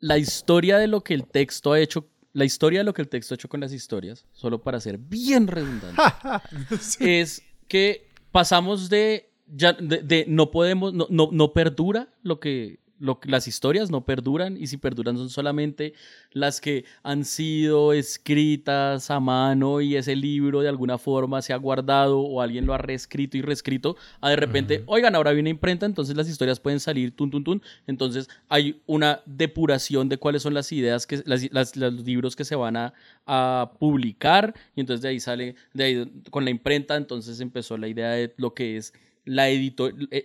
[0.00, 3.08] la historia de lo que el texto ha hecho, la historia de lo que el
[3.08, 6.00] texto ha hecho con las historias, solo para ser bien redundante,
[7.00, 12.79] es que pasamos de, ya, de, no podemos, no, no, no perdura lo que
[13.24, 15.94] las historias no perduran y si perduran son solamente
[16.32, 21.56] las que han sido escritas a mano y ese libro de alguna forma se ha
[21.56, 25.48] guardado o alguien lo ha reescrito y reescrito, a de repente, oigan, ahora hay una
[25.48, 27.62] imprenta, entonces las historias pueden salir tun, tun, tun.
[27.86, 32.54] Entonces hay una depuración de cuáles son las ideas, que, las, los libros que se
[32.54, 32.92] van a,
[33.26, 37.88] a, publicar y entonces de ahí sale, de ahí con la imprenta, entonces empezó la
[37.88, 38.92] idea de lo que es
[39.24, 39.74] la e,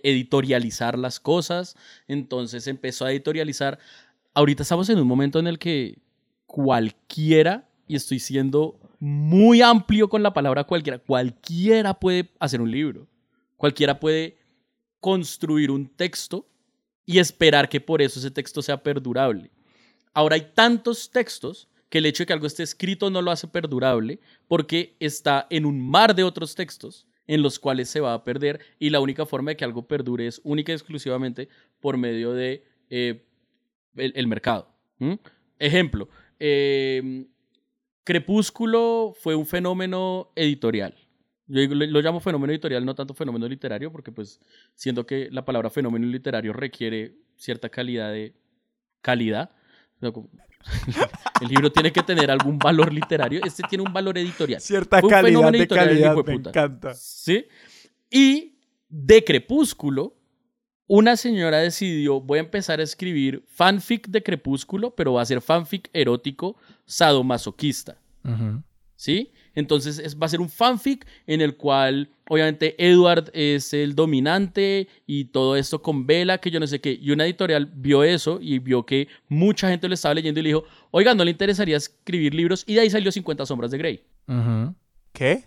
[0.02, 1.76] editorializar las cosas,
[2.08, 3.78] entonces empezó a editorializar.
[4.34, 5.98] Ahorita estamos en un momento en el que
[6.46, 13.06] cualquiera, y estoy siendo muy amplio con la palabra cualquiera, cualquiera puede hacer un libro,
[13.56, 14.38] cualquiera puede
[15.00, 16.46] construir un texto
[17.04, 19.50] y esperar que por eso ese texto sea perdurable.
[20.12, 23.46] Ahora hay tantos textos que el hecho de que algo esté escrito no lo hace
[23.46, 24.18] perdurable
[24.48, 28.60] porque está en un mar de otros textos en los cuales se va a perder
[28.78, 31.48] y la única forma de que algo perdure es única y exclusivamente
[31.80, 33.24] por medio de eh,
[33.96, 34.68] el, mercado.
[35.58, 36.08] Ejemplo,
[36.38, 37.26] em,
[38.04, 40.94] Crepúsculo fue un fenómeno editorial.
[41.48, 44.40] Yo lo, llamo fenómeno editorial, no tanto fenómeno literario, porque pues
[44.74, 48.34] siento que la palabra fenómeno literario requiere cierta calidad de
[49.00, 49.50] calidad.
[51.40, 53.40] El libro tiene que tener algún valor literario.
[53.44, 54.60] Este tiene un valor editorial.
[54.60, 56.94] Cierta calidad de calidad, me encanta.
[56.94, 57.46] Sí.
[58.10, 58.58] Y
[58.88, 60.16] de Crepúsculo,
[60.86, 65.40] una señora decidió, voy a empezar a escribir fanfic de Crepúsculo, pero va a ser
[65.40, 67.98] fanfic erótico sadomasoquista.
[68.96, 69.32] ¿Sí?
[69.56, 74.86] Entonces es, va a ser un fanfic en el cual obviamente Edward es el dominante
[75.06, 76.96] y todo esto con Vela, que yo no sé qué.
[77.00, 80.48] Y una editorial vio eso y vio que mucha gente lo estaba leyendo y le
[80.50, 82.64] dijo, oiga, ¿no le interesaría escribir libros?
[82.66, 84.04] Y de ahí salió 50 sombras de Grey.
[85.12, 85.44] ¿Qué?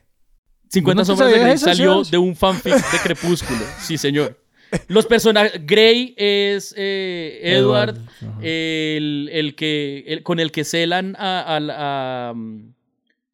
[0.69, 3.61] 50 sombras de Grey salió de un fanfic de Crepúsculo.
[3.79, 4.43] sí, señor.
[4.87, 5.65] Los personajes.
[5.65, 7.95] Grey es eh, Edward,
[8.41, 12.33] el, que, con el que celan a a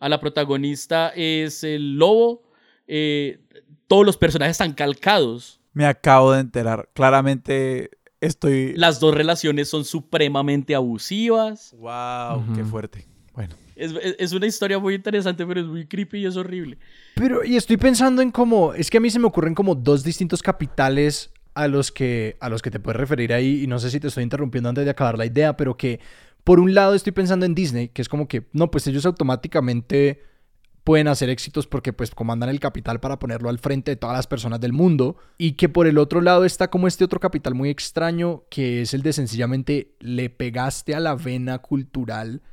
[0.10, 2.44] la protagonista es el lobo.
[2.88, 3.40] Eh,
[3.88, 5.60] todos los personajes están calcados.
[5.74, 6.90] Me acabo de enterar.
[6.94, 7.92] Claramente
[8.22, 8.74] estoy.
[8.76, 11.76] Las dos relaciones son supremamente abusivas.
[11.78, 12.56] ¡Wow!
[12.56, 13.08] ¡Qué fuerte!
[13.34, 13.56] Bueno.
[13.76, 16.78] Es, una historia muy interesante, pero es muy creepy y es horrible.
[17.16, 18.74] Pero, y estoy pensando en cómo.
[18.74, 22.48] Es que a mí se me ocurren como dos distintos capitales a los que, a
[22.48, 23.64] los que te puedes referir ahí.
[23.64, 26.00] Y no sé si te estoy interrumpiendo antes de acabar la idea, pero que
[26.46, 30.22] por un lado estoy pensando en Disney, que es como que, no, pues ellos automáticamente
[30.86, 34.28] pueden hacer éxitos porque pues comandan el capital para ponerlo al frente de todas las
[34.28, 35.18] personas del mundo.
[35.40, 38.94] Y que por el otro lado está como este otro capital muy extraño que es
[38.94, 42.44] el de sencillamente le pegaste a la vena cultural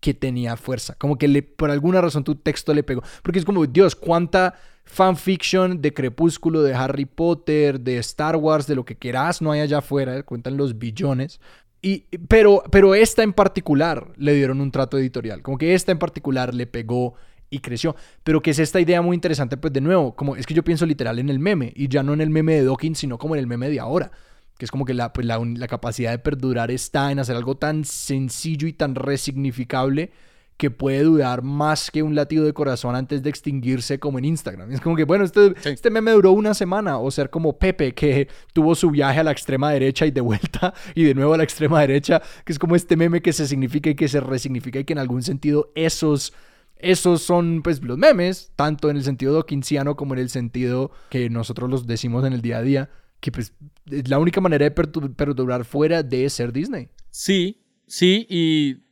[0.00, 3.66] que tenía fuerza, como que por alguna razón tu texto le pegó, porque es como,
[3.66, 9.42] Dios, cuánta fanfiction de Crepúsculo, de Harry Potter, de Star Wars, de lo que quieras
[9.42, 11.40] no hay allá afuera, cuentan los billones,
[11.80, 15.42] y, pero, pero esta en particular le dieron un trato editorial.
[15.42, 17.14] Como que esta en particular le pegó
[17.50, 17.94] y creció.
[18.24, 20.86] Pero que es esta idea muy interesante, pues de nuevo, como es que yo pienso
[20.86, 21.72] literal en el meme.
[21.76, 24.10] Y ya no en el meme de Dawkins, sino como en el meme de ahora.
[24.58, 27.84] Que es como que la, pues la, capacidad de perdurar está en hacer algo tan
[27.84, 30.10] sencillo y tan resignificable
[30.58, 34.70] que puede dudar más que un latido de corazón antes de extinguirse como en Instagram.
[34.72, 35.68] Es como que, bueno, este, Sí.
[35.70, 39.30] este meme duró una semana, o ser como Pepe, que tuvo su viaje a la
[39.30, 42.76] extrema derecha y de vuelta, y de nuevo a la extrema derecha, que es como
[42.76, 46.34] este meme que se significa y que se resignifica y que en algún sentido esos...
[46.80, 51.28] Esos son pues los memes, tanto en el sentido dawkinsiano como en el sentido que
[51.28, 52.88] nosotros los decimos en el día a día,
[53.18, 53.52] que pues
[53.90, 56.88] es la única manera de perdurar fuera de ser Disney.
[57.10, 58.84] Sí, sí, y,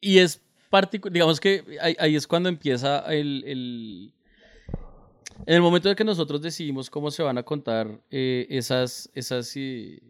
[0.00, 0.42] y es
[0.78, 4.12] particular, digamos que ahí, ahí es cuando empieza el, el-
[5.46, 9.52] En el momento en que nosotros decidimos cómo se van a contar eh, esas, esas,
[9.56, 10.00] eh,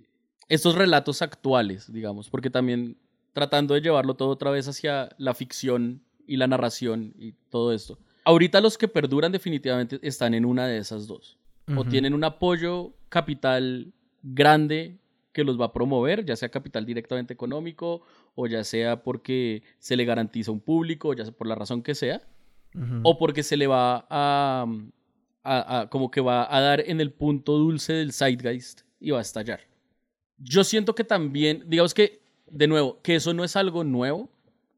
[0.49, 2.97] estos relatos actuales, digamos, porque también
[3.33, 7.99] tratando de llevarlo todo otra vez hacia la ficción y la narración y todo esto.
[8.25, 11.37] Ahorita los que perduran definitivamente están en una de esas dos.
[11.77, 13.93] O tienen un apoyo capital
[14.23, 14.99] grande
[15.35, 18.01] que los va a promover, ya sea capital directamente económico
[18.35, 21.95] o ya sea porque se le garantiza un público, ya sea por la razón que
[21.95, 22.23] sea,
[22.75, 23.01] Ujú.
[23.03, 24.67] o porque se le va a,
[25.43, 29.19] a- a- como que va a dar en el punto dulce del zeitgeist y va
[29.19, 29.61] a estallar.
[30.39, 34.31] Yo siento que también, digamos que, de nuevo, que eso no es algo nuevo.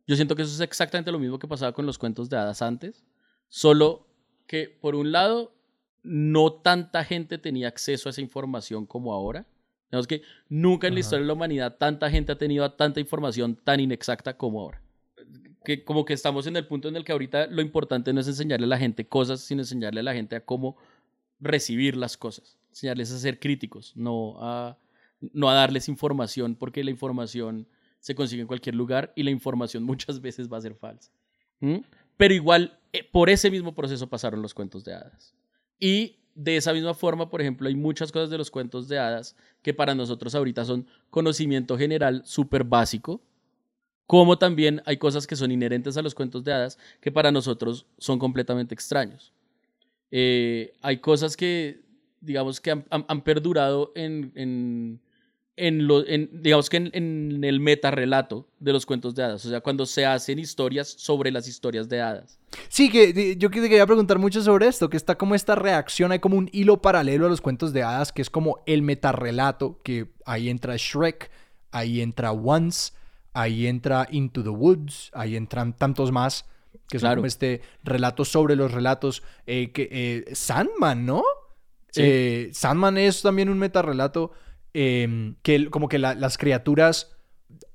[0.06, 2.62] Yo siento que eso es exactamente lo mismo que pasaba con los cuentos de hadas
[2.62, 3.04] antes,
[3.48, 4.06] solo
[4.46, 5.52] que por un lado
[6.02, 9.46] no tanta gente tenía acceso a esa información como ahora.
[9.90, 13.56] Digamos que nunca en la historia de la humanidad tanta gente ha tenido tanta información
[13.56, 14.82] tan inexacta como ahora.
[15.64, 18.28] Que como que estamos en el punto en el que ahorita lo importante no es
[18.28, 20.76] enseñarle a la gente cosas, sino enseñarle a la gente a cómo
[21.40, 22.56] recibir las cosas.
[22.70, 24.78] Enseñarles a ser críticos, no a,
[25.20, 27.66] no a darles información, porque la información
[28.00, 31.10] se consigue en cualquier lugar y la información muchas veces va a ser falsa.
[31.60, 31.78] ¿Mm?
[32.16, 35.34] Pero igual, eh, por ese mismo proceso pasaron los cuentos de hadas.
[35.78, 39.34] Y de esa misma forma, por ejemplo, hay muchas cosas de los cuentos de hadas
[39.62, 43.22] que para nosotros ahorita son conocimiento general súper básico,
[44.06, 47.86] como también hay cosas que son inherentes a los cuentos de hadas que para nosotros
[47.98, 49.32] son completamente extraños.
[50.10, 51.80] Eh, hay cosas que,
[52.20, 55.00] digamos, que han, perdurado en, en,
[55.56, 59.62] en lo, digamos que en, en el metarrelato de los cuentos de hadas, o sea,
[59.62, 62.38] cuando se hacen historias sobre las historias de hadas.
[62.68, 66.12] Sí, que yo que te quería preguntar mucho sobre esto, que está como esta reacción,
[66.12, 69.80] hay como un hilo paralelo a los cuentos de hadas, que es como el metarrelato,
[69.82, 71.30] que ahí entra Shrek,
[71.70, 72.92] ahí entra Once,
[73.32, 76.46] ahí entra Into the Woods, ahí entran tantos más,
[76.88, 77.16] que son Claro.
[77.20, 81.22] como este relato sobre los relatos, eh, que eh, Sandman, ¿no?
[81.90, 82.02] Sí.
[82.04, 84.32] Eh, Sandman es también un metarrelato
[84.74, 87.15] eh, que como que la- las criaturas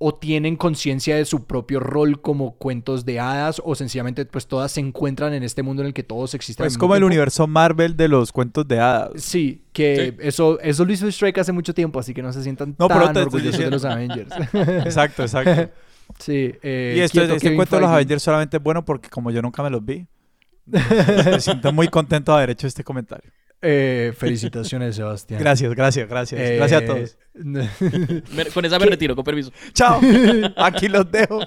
[0.03, 4.71] o tienen conciencia de su propio rol como cuentos de hadas o sencillamente pues todas
[4.71, 6.65] se encuentran en este mundo en el que todos existen.
[6.65, 9.11] Es Pues como el universo Marvel de los cuentos de hadas.
[9.17, 10.27] Sí, que Sí.
[10.27, 13.05] eso eso lo hizo Shrek hace mucho tiempo, así que no se sientan No, pero
[13.05, 13.75] tan te estoy orgullosos de diciendo.
[13.75, 14.31] los Avengers.
[14.87, 15.71] Exacto, exacto.
[16.19, 17.91] sí, eh, y esto, quieto, este Kevin cuento de los.
[17.91, 20.07] Avengers solamente es bueno porque como yo nunca me los vi,
[20.65, 23.31] me siento muy contento de haber hecho este comentario.
[23.61, 25.39] Eh, felicitaciones, Sebastián.
[25.39, 26.41] Gracias, gracias, gracias.
[26.41, 27.17] Eh, Gracias a todos.
[27.35, 28.89] Me- Con esa me ¿Qué?
[28.91, 29.51] retiro, con permiso.
[29.73, 29.99] Chao.
[30.57, 31.39] Aquí los dejo.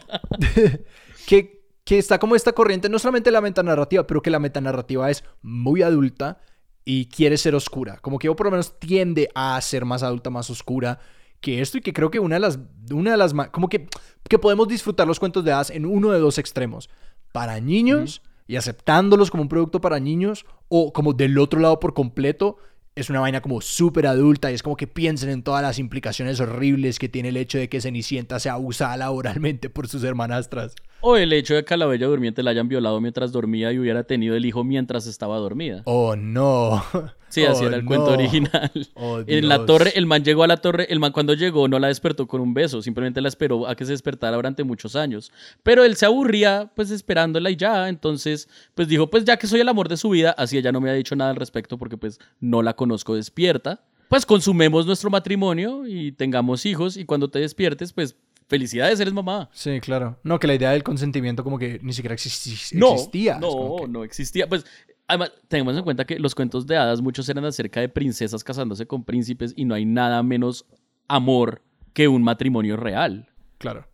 [1.26, 5.24] que, que está como esta corriente, no solamente la metanarrativa, pero que la metanarrativa es
[5.42, 6.40] muy adulta
[6.84, 7.98] y quiere ser oscura.
[8.00, 10.98] Como que o por lo menos tiende a ser más adulta, más oscura
[11.40, 12.58] que esto y que creo que una de las,
[12.90, 13.88] una de las, ma- como que,
[14.28, 16.88] que podemos disfrutar los cuentos de hadas en uno de dos extremos.
[17.32, 21.94] Para niños y aceptándolos como un producto para niños o como del otro lado por
[21.94, 22.58] completo.
[22.94, 26.38] Es una vaina como súper adulta y es como que piensen en todas las implicaciones
[26.40, 30.74] horribles que tiene el hecho de que Cenicienta sea abusada laboralmente por sus hermanastras.
[31.06, 33.78] O el hecho de que a la bella durmiente la hayan violado mientras dormía y
[33.78, 35.82] hubiera tenido el hijo mientras estaba dormida.
[35.84, 36.82] Oh no.
[37.28, 38.70] Sí, así Oh, era el cuento original.
[38.94, 41.78] Oh, en la torre, el man llegó a la torre, el man cuando llegó no
[41.78, 45.30] la despertó con un beso, simplemente la esperó a que se despertara durante muchos años.
[45.62, 49.60] Pero él se aburría pues esperándola y ya, entonces pues dijo, pues ya que soy
[49.60, 51.98] el amor de su vida, así ella no me ha dicho nada al respecto porque
[51.98, 57.40] pues no la conozco despierta, pues consumemos nuestro matrimonio y tengamos hijos y cuando te
[57.40, 58.16] despiertes pues
[58.54, 59.48] felicidades, eres mamá.
[59.52, 60.18] Sí, claro.
[60.22, 63.38] No, que la idea del consentimiento como que ni siquiera existi- No, existía.
[63.38, 64.48] No, que- no existía.
[64.48, 64.64] Pues,
[65.08, 68.86] además, tenemos en cuenta que los cuentos de hadas muchos eran acerca de princesas casándose
[68.86, 70.64] con príncipes y no hay nada menos
[71.08, 73.28] amor que un matrimonio real.
[73.58, 73.86] Claro.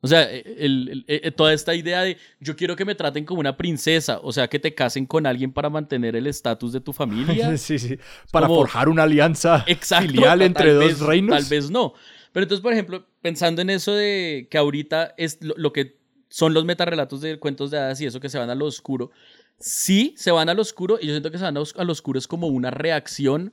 [0.00, 3.40] O sea, el- el- el- toda esta idea de yo quiero que me traten como
[3.40, 6.92] una princesa, o sea, que te casen con alguien para mantener el estatus de tu
[6.92, 7.24] familia.
[7.56, 7.96] sí, sí.
[8.30, 10.08] Para como- forjar una alianza Exacto.
[10.10, 11.38] filial tal entre dos vez- reinos.
[11.38, 11.94] Tal vez no.
[12.34, 16.52] Pero entonces, por ejemplo, pensando en eso de que ahorita es lo, lo que son
[16.52, 19.12] los metarrelatos de cuentos de hadas y eso que se van a lo oscuro,
[19.58, 22.18] sí se van a lo oscuro y yo siento que se van a, lo oscuro
[22.18, 23.52] es como una reacción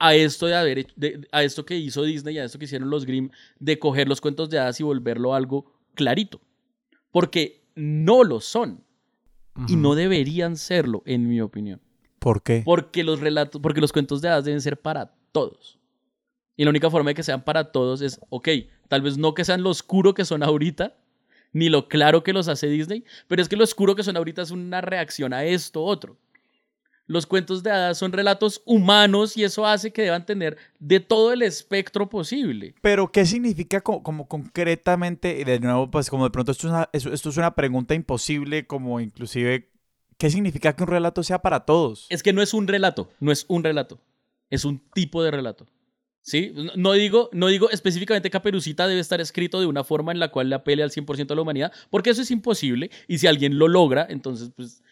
[0.00, 2.90] a esto de haber de- a esto que hizo Disney y a esto que hicieron
[2.90, 3.30] los Grimm
[3.60, 6.40] de coger los cuentos de hadas y volverlo algo clarito.
[7.12, 8.82] Porque no lo son.
[9.68, 11.80] Y no deberían serlo, en mi opinión.
[12.18, 12.62] ¿Por qué?
[12.64, 15.78] Porque los relatos, porque los cuentos de hadas deben ser para todos.
[16.56, 18.48] Y la única forma de que sean para todos es, ok,
[18.88, 20.96] tal vez no que sean lo oscuro que son ahorita,
[21.52, 24.42] ni lo claro que los hace Disney, pero es que lo oscuro que son ahorita
[24.42, 26.16] es una reacción a esto otro.
[27.06, 31.32] Los cuentos de hadas son relatos humanos y eso hace que deban tener de todo
[31.34, 32.74] el espectro posible.
[32.80, 35.38] Pero, ¿qué significa co- como, concretamente?
[35.38, 38.66] Y de nuevo, pues como de pronto esto es, una, esto es una pregunta imposible,
[38.66, 39.70] como inclusive,
[40.16, 42.06] ¿qué significa que un relato sea para todos?
[42.08, 44.00] Es que no es un relato, no es un relato,
[44.48, 45.66] es un tipo de relato.
[46.26, 46.54] ¿Sí?
[46.76, 50.48] No- digo, no digo específicamente Caperucita debe estar escrito de una forma en la cual
[50.48, 53.68] le apele al 100% de la humanidad, porque eso es imposible y si alguien lo
[53.68, 54.82] logra, entonces pues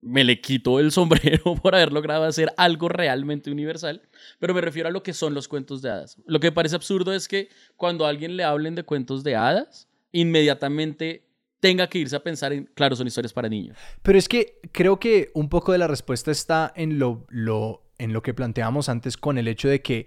[0.00, 4.00] me le quito el sombrero por haber logrado hacer algo realmente universal,
[4.38, 6.18] pero me refiero a lo que son los cuentos de hadas.
[6.24, 9.88] Lo que parece absurdo es que cuando a alguien le hablen de cuentos de hadas,
[10.12, 11.24] inmediatamente
[11.58, 13.76] tenga que irse a pensar en, claro, son historias para niños.
[14.02, 18.12] Pero es que creo que un poco de la respuesta está en lo, lo, en
[18.12, 20.06] lo que planteamos antes con el hecho de que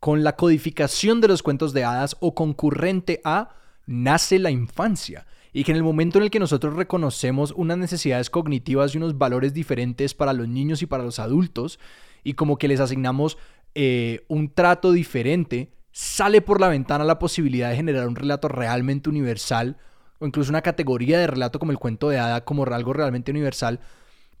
[0.00, 3.50] con la codificación de los cuentos de hadas o concurrente a
[3.86, 5.26] nace la infancia.
[5.52, 9.16] Y que en el momento en el que nosotros reconocemos unas necesidades cognitivas y unos
[9.16, 11.78] valores diferentes para los niños y para los adultos,
[12.24, 13.38] y como que les asignamos
[13.74, 19.08] eh, un trato diferente, sale por la ventana la posibilidad de generar un relato realmente
[19.08, 19.78] universal,
[20.18, 23.80] o incluso una categoría de relato como el cuento de hada, como algo realmente universal.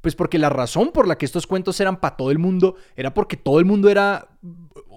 [0.00, 3.12] Pues porque la razón por la que estos cuentos eran para todo el mundo era
[3.12, 4.28] porque todo el mundo era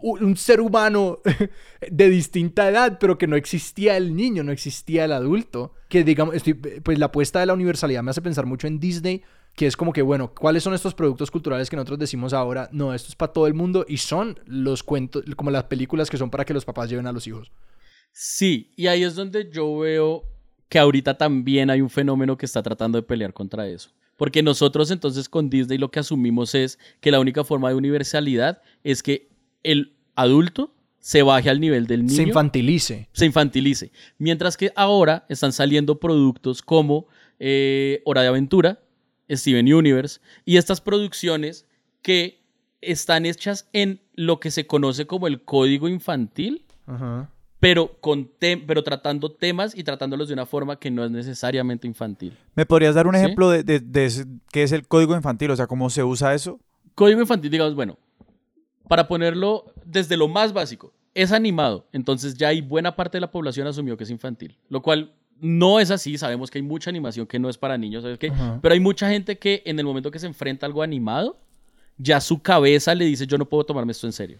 [0.01, 1.19] un ser humano
[1.89, 5.73] de distinta edad, pero que no existía el niño, no existía el adulto.
[5.87, 6.35] Que digamos,
[6.83, 9.23] pues la apuesta de la universalidad me hace pensar mucho en Disney,
[9.55, 12.69] que es como que, bueno, ¿cuáles son estos productos culturales que nosotros decimos ahora?
[12.71, 16.17] No, esto es para todo el mundo y son los cuentos, como las películas que
[16.17, 17.51] son para que los papás lleven a los hijos.
[18.11, 20.23] Sí, y ahí es donde yo veo
[20.67, 23.89] que ahorita también hay un fenómeno que está tratando de pelear contra eso.
[24.19, 28.61] Porque nosotros entonces con Disney lo que asumimos es que la única forma de universalidad
[28.83, 29.29] es que
[29.63, 32.17] el adulto se baje al nivel del niño.
[32.17, 33.07] Se infantilice.
[33.13, 33.93] se infantilice.
[34.17, 37.07] Mientras que ahora están saliendo productos como
[37.39, 38.83] eh, Hora de Aventura,
[39.31, 41.65] Steven Universe, y estas producciones
[42.01, 42.43] que
[42.81, 47.31] están hechas en lo que se conoce como el código infantil, Ajá.
[47.59, 52.37] Pero, con pero tratando temas y tratándolos de una forma que no es necesariamente infantil.
[52.55, 53.19] ¿Me podrías dar un ¿Sí?
[53.21, 55.51] ejemplo de, de- de ese- qué es el código infantil?
[55.51, 56.59] O sea, ¿cómo se usa eso?
[56.95, 57.97] Código infantil, digamos, bueno,
[58.87, 63.31] para ponerlo desde lo más básico, es animado, entonces ya hay buena parte de la
[63.31, 67.25] población asumió que es infantil, lo cual no es así, sabemos que hay mucha animación
[67.25, 68.27] que no es para niños, ¿sabes qué?
[68.27, 68.59] Ajá.
[68.61, 71.37] Pero hay mucha gente que en el momento que se enfrenta a algo animado,
[71.97, 74.37] ya su cabeza le dice, yo no puedo tomarme esto en serio.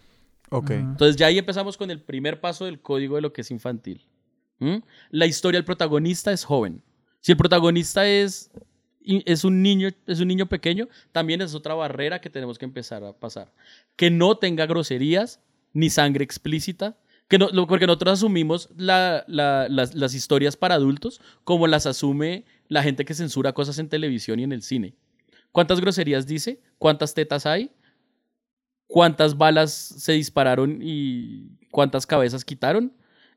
[0.50, 0.70] Ok.
[0.72, 4.06] Entonces ya ahí empezamos con el primer paso del código de lo que es infantil.
[4.58, 4.76] ¿Mm?
[5.10, 6.82] La historia del protagonista es joven.
[7.20, 8.50] Si el protagonista es,
[9.04, 13.02] es, un niño, es un niño pequeño, también es otra barrera que tenemos que empezar
[13.04, 13.52] a pasar.
[13.96, 15.40] Que no tenga groserías
[15.72, 16.96] ni sangre explícita.
[17.28, 22.44] Que no, porque nosotros asumimos la- la- las, las historias para adultos como las asume
[22.66, 24.94] la gente que censura cosas en televisión y en el cine.
[25.52, 26.60] ¿Cuántas groserías dice?
[26.78, 27.70] ¿Cuántas tetas hay?
[28.92, 32.92] ¿Cuántas balas se dispararon y cuántas cabezas quitaron?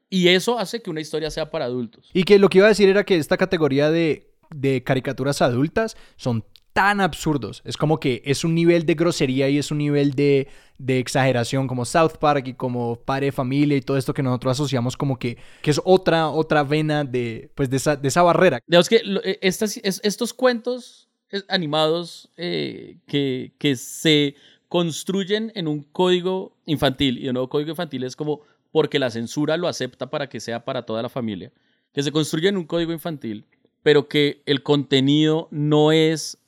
[0.10, 2.10] Y eso hace que una historia sea para adultos.
[2.14, 5.96] Y que lo que iba a decir era que esta categoría de, de caricaturas adultas
[6.16, 6.44] son
[6.74, 7.62] tan absurdos.
[7.66, 10.48] Es como que es un nivel de grosería y es un nivel de,
[10.80, 14.98] de exageración como South Park y como Padre Familia y todo esto que nosotros asociamos
[14.98, 18.60] como que, que es otra, otra vena de, pues de, esa, de esa barrera.
[18.66, 24.34] Digamos que eh, estas- es- estos cuentos eh, animados eh, que, que se
[24.74, 29.56] construyen en un código infantil, y de nuevo código infantil es como porque la censura
[29.56, 31.52] lo acepta para que sea para toda la familia,
[31.94, 33.46] que se construye en un código infantil,
[33.84, 36.40] pero que el contenido no es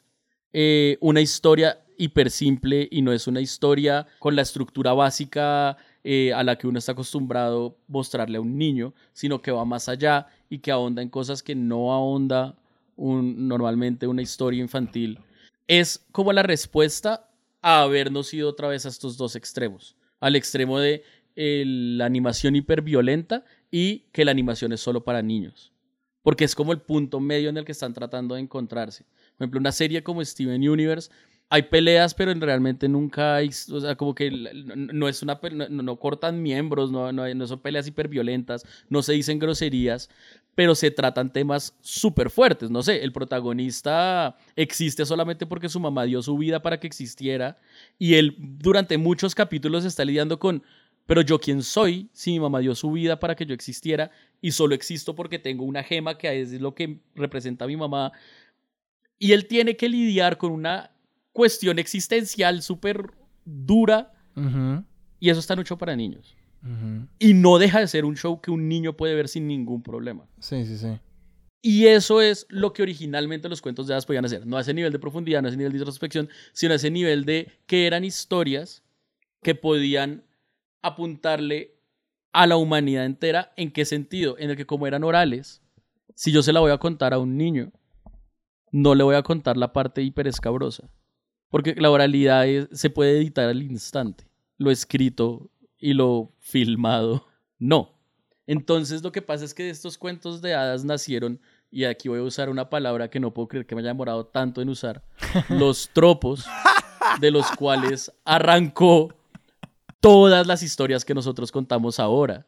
[0.54, 6.34] eh, una historia hiper simple y no es una historia con la estructura básica eh,
[6.34, 10.26] a la que uno está acostumbrado mostrarle a un niño, sino que va más allá
[10.50, 12.58] y que ahonda en cosas que no ahonda
[12.98, 15.20] normalmente una historia infantil.
[15.68, 17.30] Es como la respuesta
[17.68, 21.04] a habernos ido otra vez a estos dos extremos, al extremo de
[21.36, 25.72] la animación hiperviolenta y que la animación es solo para niños
[26.22, 29.04] porque es como el punto medio en el que están tratando de encontrarse.
[29.38, 31.12] Por ejemplo, una serie como Steven Universe,
[31.50, 35.84] hay peleas, pero en- realmente nunca hay, o sea, como que no, es una, no,
[35.84, 40.10] no cortan miembros, no, no, no son peleas hiperviolentas, no se dicen groserías,
[40.56, 42.72] pero se tratan temas súper fuertes.
[42.72, 47.60] No sé, el protagonista existe solamente porque su mamá dio su vida para que existiera
[48.00, 50.64] y él durante muchos capítulos está lidiando con
[51.06, 54.10] Pero yo quién soy si mi mamá dio su vida para que yo existiera
[54.42, 58.12] y solo existo porque tengo una gema que es lo que representa a mi mamá.
[59.20, 60.92] Y él tiene que lidiar con una
[61.32, 63.12] cuestión existencial súper
[63.44, 64.14] dura
[65.20, 66.36] y eso está hecho para niños.
[67.20, 70.28] Y no deja de ser un show que un niño puede ver sin ningún problema.
[70.40, 71.00] Sí, sí, sí.
[71.62, 74.46] Y eso es lo que originalmente los cuentos de hadas podían hacer.
[74.46, 76.92] No a ese nivel de profundidad, no a ese nivel de introspección, sino a ese
[76.92, 78.84] nivel de que eran historias
[79.42, 80.24] que podían
[80.82, 81.76] apuntarle
[82.34, 83.52] a la humanidad entera.
[83.58, 84.36] ¿En qué sentido?
[84.38, 85.62] En el que como eran orales,
[86.14, 87.72] si yo se la voy a contar a un niño,
[88.72, 90.90] no le voy a contar la parte hiper escabrosa.
[91.50, 94.28] Porque la oralidad es- se puede editar al instante.
[94.58, 95.50] Lo escrito
[95.80, 97.28] y lo filmado,
[97.60, 97.92] no.
[98.48, 101.40] Entonces lo que pasa es que estos cuentos de hadas nacieron,
[101.72, 104.26] y aquí voy a usar una palabra que no puedo creer que me haya demorado
[104.26, 105.04] tanto en usar,
[105.50, 106.46] los tropos
[107.20, 109.14] de los cuales arrancó
[110.00, 112.48] todas las historias que nosotros contamos ahora.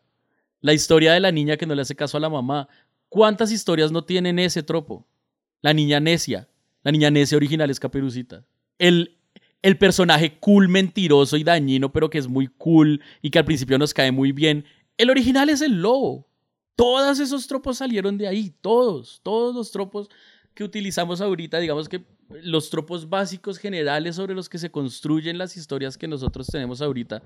[0.61, 2.67] La historia de la niña que no le hace caso a la mamá.
[3.09, 5.07] ¿Cuántas historias no tienen ese tropo?
[5.61, 6.47] La niña necia.
[6.84, 8.45] La niña necia original es Caperucita.
[8.78, 9.16] El,
[9.62, 13.78] el personaje cool, mentiroso y dañino, pero que es muy cool y que al principio
[13.78, 14.66] nos cae muy bien.
[14.97, 16.28] El original es el lobo.
[16.76, 18.53] Todos esos tropos salieron de ahí.
[18.62, 19.20] Todos.
[19.24, 20.10] Todos los tropos
[20.53, 25.55] que utilizamos ahorita, digamos que los tropos básicos generales sobre los que se construyen las
[25.55, 27.22] historias que nosotros tenemos ahorita,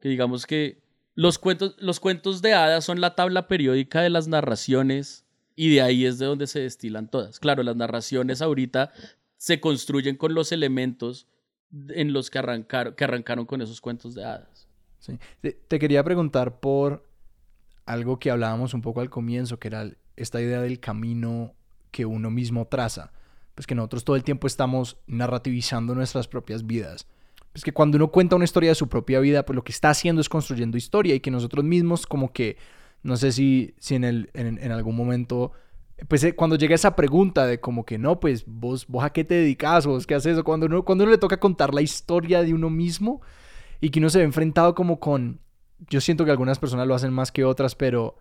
[0.00, 0.82] que digamos que
[1.14, 5.82] los cuentos, los cuentos de hadas son la tabla periódica de las narraciones y de
[5.82, 7.38] ahí es de donde se destilan todas.
[7.38, 8.92] Claro, las narraciones ahorita
[9.36, 11.26] se construyen con los elementos
[11.88, 14.68] en los que arrancaron, que arrancaron con esos cuentos de hadas.
[14.98, 15.18] Sí.
[15.40, 17.08] Te, quería preguntar por
[17.86, 21.54] algo que hablábamos un poco al comienzo, que era esta idea del camino
[21.90, 23.12] que uno mismo traza.
[23.54, 27.06] Pues que nosotros todo el tiempo estamos narrativizando nuestras propias vidas.
[27.52, 29.90] Pues que cuando uno cuenta una historia de su propia vida, pues lo que está
[29.90, 32.56] haciendo es construyendo historia y que nosotros mismos como que,
[33.02, 35.52] no sé si, si en, el, en, en algún momento,
[36.08, 39.24] pues eh, cuando llega esa pregunta de como que no, pues vos, vos a qué
[39.24, 42.42] te dedicas, vos qué haces, o cuando uno, cuando uno le toca contar la historia
[42.42, 43.20] de uno mismo
[43.80, 45.40] y que uno se ve enfrentado como con,
[45.90, 48.16] yo siento que algunas personas lo hacen más que otras, pero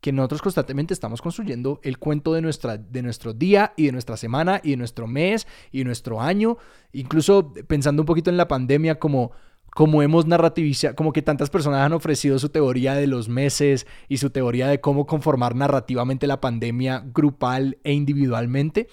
[0.00, 4.16] que nosotros constantemente estamos construyendo el cuento de, nuestra, de nuestro día y de nuestra
[4.16, 6.58] semana y de nuestro mes y de nuestro año.
[6.92, 9.30] Incluso pensando un poquito en la pandemia, como,
[9.74, 14.18] como hemos narrativizado, como que tantas personas han ofrecido su teoría de los meses y
[14.18, 18.88] su teoría de cómo conformar narrativamente la pandemia grupal e individualmente,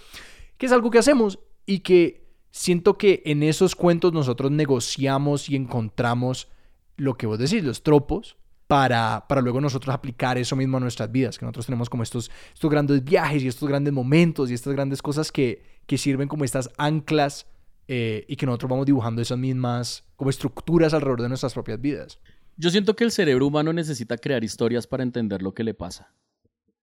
[0.58, 5.56] que es algo que hacemos y que siento que en esos cuentos nosotros negociamos y
[5.56, 6.48] encontramos
[6.96, 11.12] lo que vos decís, los tropos, para, para luego nosotros aplicar eso mismo a nuestras
[11.12, 14.74] vidas, que nosotros tenemos como estos, estos grandes viajes y estos grandes momentos y estas
[14.74, 17.48] grandes cosas que, que sirven como estas anclas
[17.92, 22.20] eh, y que nosotros vamos dibujando esas mismas como estructuras alrededor de nuestras propias vidas.
[22.56, 26.14] Yo siento que el cerebro humano necesita crear historias para entender lo que le pasa.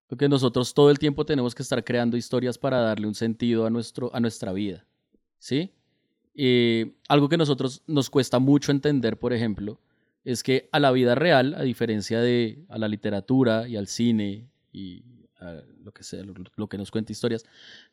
[0.08, 3.70] Porque nosotros todo el tiempo tenemos que estar creando historias para darle un sentido a,
[3.70, 4.84] nuestro, a nuestra vida.
[5.38, 5.74] ¿Sí?
[6.34, 9.78] Eh, algo que nosotros nos cuesta mucho entender, por ejemplo,
[10.24, 14.48] es que a la vida real, a diferencia de a la literatura y al cine
[14.72, 15.04] y
[15.38, 17.44] a lo que sea, lo, que nos cuenta historias,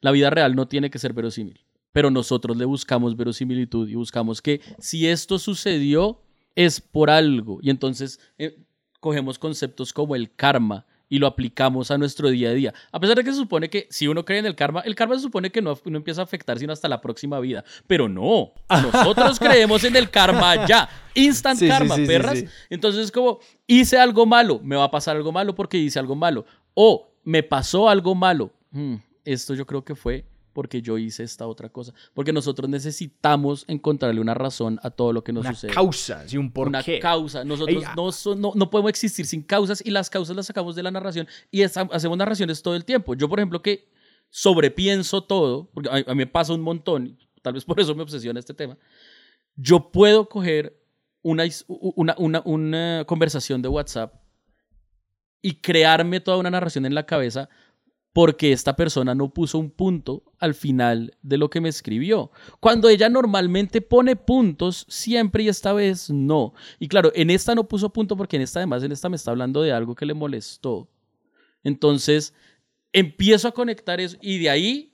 [0.01, 1.63] la vida real no tiene que ser verosímil.
[1.93, 6.19] Pero nosotros le buscamos verosimilitud y buscamos que si esto sucedió
[6.55, 7.59] es por algo.
[7.61, 8.57] Y entonces eh,
[8.99, 12.73] cogemos conceptos como el karma y lo aplicamos a nuestro día a día.
[12.91, 15.13] A pesar de que se supone que si uno cree en el karma, el karma
[15.13, 17.63] se supone que no, no empieza a afectar sino hasta la próxima vida.
[17.85, 20.89] Pero no, nosotros creemos en el karma ya.
[21.13, 22.43] Instant Sí, karma, sí, sí, perras.
[22.69, 26.45] Entonces como, hice algo malo, me va a pasar algo malo porque hice algo malo.
[26.73, 28.51] O me pasó algo malo.
[28.71, 31.93] Hmm, esto yo creo que fue porque yo hice esta otra cosa.
[32.13, 36.37] Porque nosotros necesitamos encontrarle una razón a todo lo que nos Una sucede causa, sí,
[36.37, 36.99] un una porqué.
[36.99, 37.43] causa.
[37.43, 37.93] Nosotros ah.
[37.95, 40.91] no, so- no, no podemos existir sin causas y las causas las sacamos de la
[40.91, 43.15] narración y esa- hacemos narraciones todo el tiempo.
[43.15, 43.89] Yo, por ejemplo, que
[44.29, 48.03] sobrepienso todo, porque a, a mí me pasa un montón, tal vez por eso me
[48.03, 48.77] obsesiona este tema,
[49.55, 50.79] yo puedo coger
[51.21, 54.13] una, una, una, una conversación de WhatsApp
[55.41, 57.49] y crearme toda una narración en la cabeza
[58.13, 62.31] porque esta persona no puso un punto al final de lo que me escribió.
[62.59, 66.53] Cuando ella normalmente pone puntos, siempre y esta vez no.
[66.79, 69.31] Y claro, en esta no puso punto porque en esta además, en esta me está
[69.31, 70.87] hablando de algo que le molestó.
[71.63, 72.35] Entonces,
[72.91, 74.93] empiezo a conectar eso y de ahí,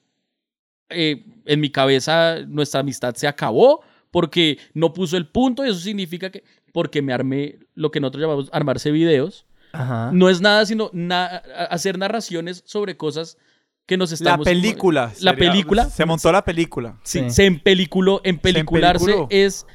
[0.90, 5.80] eh, en mi cabeza, nuestra amistad se acabó porque no puso el punto y eso
[5.80, 10.12] significa que, porque me armé lo que nosotros llamamos armarse videos, Ajá.
[10.14, 13.38] no es nada sino na- hacer narraciones sobre cosas
[13.86, 14.46] que nos La estamos...
[14.46, 15.12] película.
[15.22, 15.86] La sería- película.
[15.90, 17.00] Se montó la película.
[17.04, 17.30] Sí, Sí.
[17.32, 18.22] se empeliculó.
[18.24, 19.66] Empelicularse es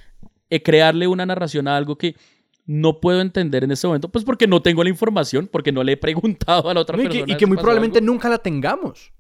[0.50, 2.14] eh, crearle una narración a algo que
[2.66, 5.92] no puedo entender en este momento, pues porque no tengo la información, porque no le
[5.92, 7.32] he preguntado a la otra No, y que, persona.
[7.32, 8.12] y que muy probablemente algo.
[8.12, 9.12] nunca la tengamos.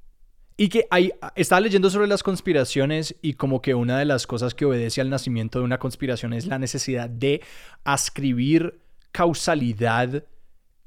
[0.56, 4.54] Y que hay, estaba leyendo sobre las conspiraciones y como que una de las cosas
[4.54, 7.42] que obedece al nacimiento de una conspiración es la necesidad de
[7.82, 10.24] ascribir causalidad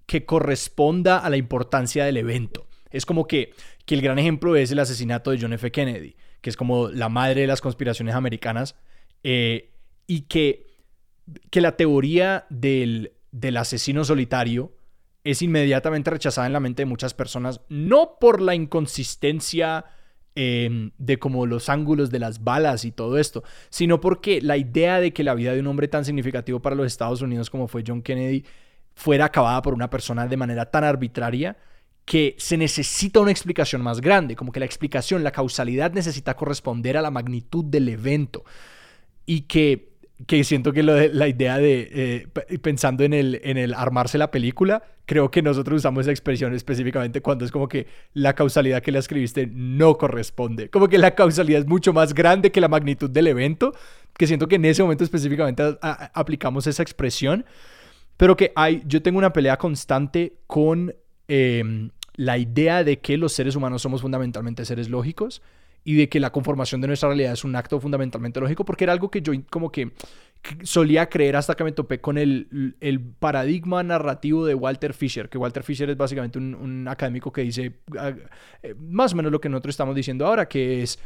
[0.08, 2.66] que corresponda a la importancia del evento.
[2.90, 3.54] Es como que,
[3.86, 5.72] que el gran ejemplo es el asesinato de John F.
[5.72, 8.76] Kennedy, que es como la madre de las conspiraciones americanas,
[9.24, 9.74] eh,
[10.08, 10.66] y que,
[11.52, 14.74] que la teoría del, del asesino solitario
[15.26, 19.86] es inmediatamente rechazada en la mente de muchas personas, no por la inconsistencia
[20.36, 25.02] eh, de como los ángulos de las balas y todo esto, sino porque la idea
[25.02, 27.84] de que la vida de un hombre tan significativo para los Estados Unidos como fue
[27.86, 28.46] John Kennedy
[28.98, 31.56] fuera acabada por una persona de manera tan arbitraria
[32.04, 36.98] que se necesita una explicación más grande, como que la explicación, la causalidad necesita corresponder
[36.98, 38.44] a la magnitud del evento.
[39.26, 39.90] Y que,
[40.26, 44.18] que siento que lo de- la idea de, eh, pensando en el, en el armarse
[44.18, 48.82] la película, creo que nosotros usamos esa expresión específicamente cuando es como que la causalidad
[48.82, 52.68] que le escribiste no corresponde, como que la causalidad es mucho más grande que la
[52.68, 53.74] magnitud del evento,
[54.18, 57.46] que siento que en ese momento específicamente a- a- aplicamos esa expresión,
[58.18, 60.94] pero que hay, yo tengo una pelea constante con
[61.28, 65.42] eh, la idea de que los seres humanos somos fundamentalmente seres lógicos
[65.84, 68.94] y de que la conformación de nuestra realidad es un acto fundamentalmente lógico, porque era
[68.94, 69.94] algo que yo como que
[70.42, 75.30] que solía creer hasta que me topé con el, el paradigma narrativo de Walter Fisher,
[75.30, 78.14] que Walter Fisher es básicamente un, un académico que dice ah,
[78.62, 81.00] eh, más o menos lo que nosotros estamos diciendo ahora, que es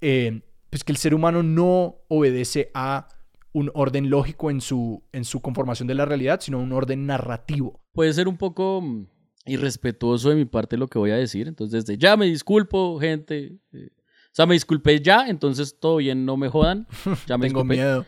[0.00, 0.40] eh,
[0.70, 3.08] pues que el ser humano no obedece a
[3.52, 7.80] un orden lógico en su, en su conformación de la realidad, sino un orden narrativo.
[7.92, 9.06] Puede ser un poco mm,
[9.46, 13.56] irrespetuoso de mi parte lo que voy a decir, entonces desde ya me disculpo, gente.
[13.72, 13.88] eh,
[14.26, 16.86] o sea, me disculpé ya, entonces todo bien, no me jodan.
[17.26, 18.04] Ya me Tengo miedo.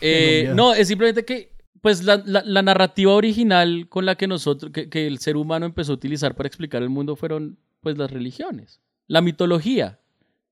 [0.00, 0.54] Eh, miedo.
[0.54, 4.88] no, es simplemente que, pues, la, la- la narrativa original con la que nosotros, que,
[4.88, 8.80] que el ser humano empezó a utilizar para explicar el mundo fueron, pues, las religiones.
[9.08, 9.98] La mitología,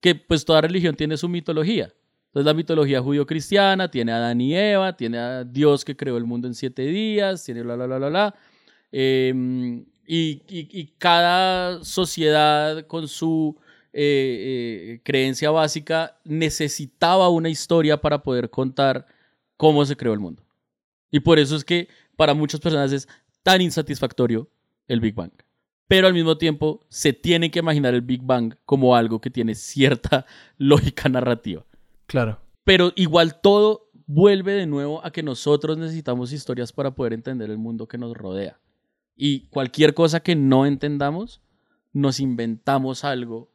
[0.00, 1.92] que, pues, toda religión tiene su mitología.
[2.30, 6.24] Entonces, la mitología judío-cristiana tiene a Adán y Eva, tiene a Dios que creó el
[6.24, 8.34] mundo en siete días, tiene bla, bla, bla, bla, bla.
[8.92, 9.32] Eh,
[10.06, 13.56] y, y- y cada sociedad con su
[13.92, 19.06] eh, eh, creencia básica necesitaba una historia para poder contar
[19.56, 20.44] cómo se creó el mundo.
[21.10, 23.08] Y por eso es que para muchas personas es
[23.42, 24.48] tan insatisfactorio
[24.86, 25.32] el Big Bang.
[25.88, 29.56] Pero al mismo tiempo se tiene que imaginar el Big Bang como algo que tiene
[29.56, 30.24] cierta
[30.56, 31.64] lógica narrativa.
[32.10, 32.40] Claro.
[32.64, 37.58] Pero igual todo vuelve de nuevo a que nosotros necesitamos historias para poder entender el
[37.58, 38.58] mundo que nos rodea.
[39.16, 41.40] Y cualquier cosa que no entendamos,
[41.92, 43.52] nos inventamos algo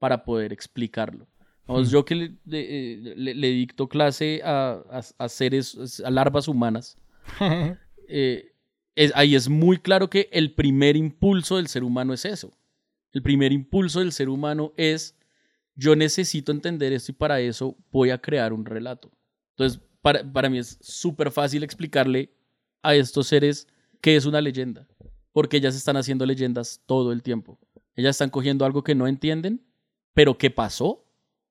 [0.00, 1.28] para poder explicarlo.
[1.66, 1.92] Vamos, Hmm.
[1.92, 6.98] Yo que le, le- le- le dicto clase a, a- a seres, a larvas humanas,
[8.08, 8.52] eh,
[8.96, 12.52] es- ahí es muy claro que el primer impulso del ser humano es eso.
[13.12, 15.16] El primer impulso del ser humano es
[15.74, 19.10] yo necesito entender esto y para eso voy a crear un relato.
[19.50, 22.32] Entonces, para, para mí es súper fácil explicarle
[22.82, 23.66] a estos seres
[24.00, 24.86] qué es una leyenda,
[25.32, 27.58] porque ellas están haciendo leyendas todo el tiempo.
[27.96, 29.64] Ellas están cogiendo algo que no entienden,
[30.12, 31.04] pero que pasó,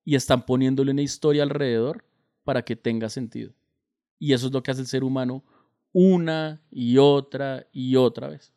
[0.04, 2.04] y están poniéndole una historia alrededor
[2.44, 3.52] para que tenga sentido.
[4.18, 5.44] Y eso es lo que hace el ser humano
[5.92, 8.52] una y otra y otra vez.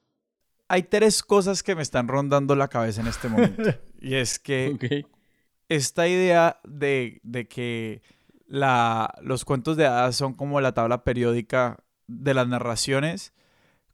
[0.68, 3.64] Hay tres cosas que me están rondando la cabeza en este momento.
[4.02, 5.06] y es que.
[5.70, 8.02] Esta idea de, de que
[8.48, 13.34] la, los cuentos de hadas son como la tabla periódica de las narraciones,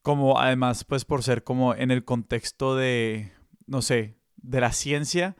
[0.01, 3.31] como además pues por ser como en el contexto de,
[3.65, 5.35] no sé, de la ciencia,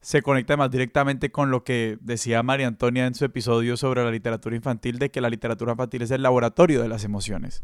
[0.00, 4.10] se conecta más directamente con lo que decía María Antonia en su episodio sobre la
[4.10, 7.62] literatura infantil, de que la literatura infantil es el laboratorio de las emociones.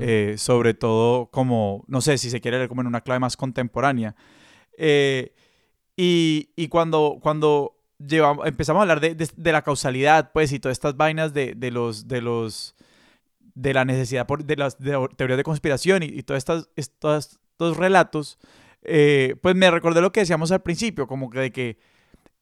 [0.00, 3.36] Eh, sobre todo como, no sé, si se quiere leer como en una clave más
[3.36, 4.16] contemporánea.
[4.76, 5.32] Eh,
[5.96, 10.76] y, y cuando, cuando llevamos, empezamos a hablar de, de- la causalidad, pues, y todas
[10.76, 12.74] estas vainas de, de los, de los,
[13.54, 18.38] de la necesidad por, de las teorías de conspiración y, y todas estas, estos relatos,
[18.82, 21.78] eh, pues me recordé lo que decíamos al principio, como que de que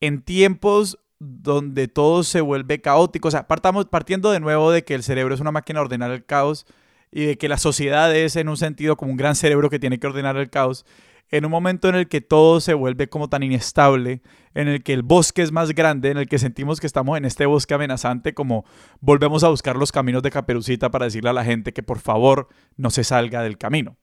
[0.00, 4.94] en tiempos donde todo se vuelve caótico, o sea, partamos, partiendo de nuevo de que
[4.94, 6.64] el cerebro es una máquina de ordenar el caos
[7.10, 9.98] y de que la sociedad es en un sentido como un gran cerebro que tiene
[9.98, 10.86] que ordenar el caos,
[11.30, 14.22] en un momento en el que todo se vuelve como tan inestable,
[14.54, 17.24] en el que el bosque es más grande, en el que sentimos que estamos en
[17.24, 18.64] este bosque amenazante, como
[19.00, 22.48] volvemos a buscar los caminos de Caperucita para decirle a la gente que por favor
[22.76, 23.96] no se salga del camino.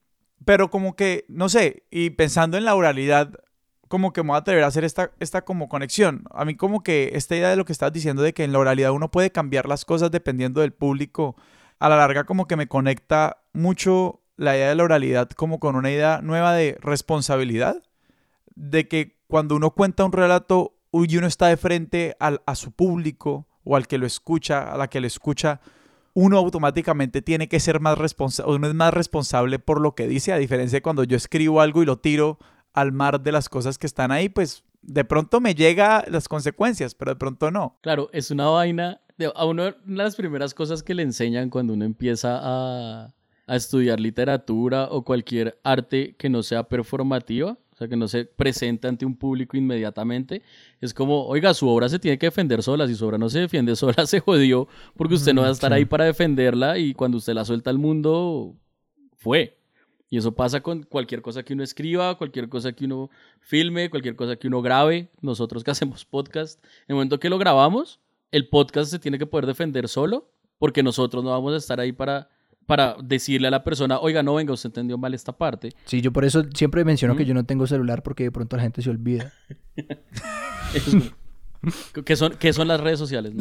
[0.44, 3.32] Pero como que, no sé, y pensando en la oralidad,
[3.88, 6.24] como que me voy a atrever a hacer esta, esta como conexión.
[6.30, 8.58] A mí como que esta idea de lo que estás diciendo de que en la
[8.58, 11.36] oralidad uno puede cambiar las cosas dependiendo del público
[11.78, 15.76] a la larga como que me conecta mucho la idea de la oralidad como con
[15.76, 17.82] una idea nueva de responsabilidad,
[18.54, 22.72] de que cuando uno cuenta un relato y uno está de frente al, a su
[22.72, 25.60] público o al que lo escucha, a la que lo escucha,
[26.14, 30.32] uno automáticamente tiene que ser más responsable, uno es más responsable por lo que dice,
[30.32, 32.38] a diferencia de cuando yo escribo algo y lo tiro
[32.72, 36.94] al mar de las cosas que están ahí, pues de pronto me llega las consecuencias,
[36.94, 37.78] pero de pronto no.
[37.82, 39.00] Claro, es una vaina,
[39.34, 43.12] a uno, una de las primeras cosas que le enseñan cuando uno empieza a,
[43.46, 48.24] a estudiar literatura o cualquier arte que no sea performativa, o sea, que no se
[48.24, 50.42] presente ante un público inmediatamente.
[50.80, 52.88] Es como, oiga, su obra se tiene que defender sola.
[52.88, 54.66] Si su obra no se defiende sola, se jodió
[54.96, 57.78] porque usted no va a estar ahí para defenderla y cuando usted la suelta al
[57.78, 58.56] mundo,
[59.16, 59.58] fue.
[60.08, 64.16] Y eso pasa con cualquier cosa que uno escriba, cualquier cosa que uno filme, cualquier
[64.16, 65.10] cosa que uno grabe.
[65.20, 69.26] Nosotros que hacemos podcast, en el momento que lo grabamos, el podcast se tiene que
[69.26, 72.30] poder defender solo porque nosotros no vamos a estar ahí para
[72.66, 75.70] para decirle a la persona, oiga, no, venga, usted entendió mal esta parte.
[75.84, 78.62] Sí, yo por eso siempre menciono que yo no tengo celular porque de pronto la
[78.62, 79.32] gente se olvida.
[82.04, 83.32] ¿Qué son, qué son las redes sociales?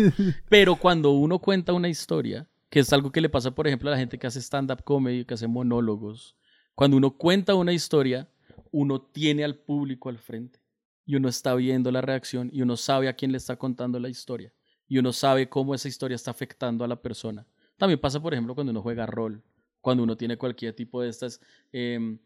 [0.48, 3.92] Pero cuando uno cuenta una historia, que es algo que le pasa, por ejemplo, a
[3.92, 6.36] la gente que hace stand-up comedy, que hace monólogos,
[6.74, 8.28] cuando uno cuenta una historia,
[8.70, 10.60] uno tiene al público al frente
[11.04, 14.08] y uno está viendo la reacción y uno sabe a quién le está contando la
[14.08, 14.52] historia
[14.86, 17.46] y uno sabe cómo esa historia está afectando a la persona.
[17.78, 19.42] También pasa, por ejemplo, cuando uno juega rol,
[19.80, 21.40] cuando uno tiene cualquier tipo de estas
[21.72, 22.18] em,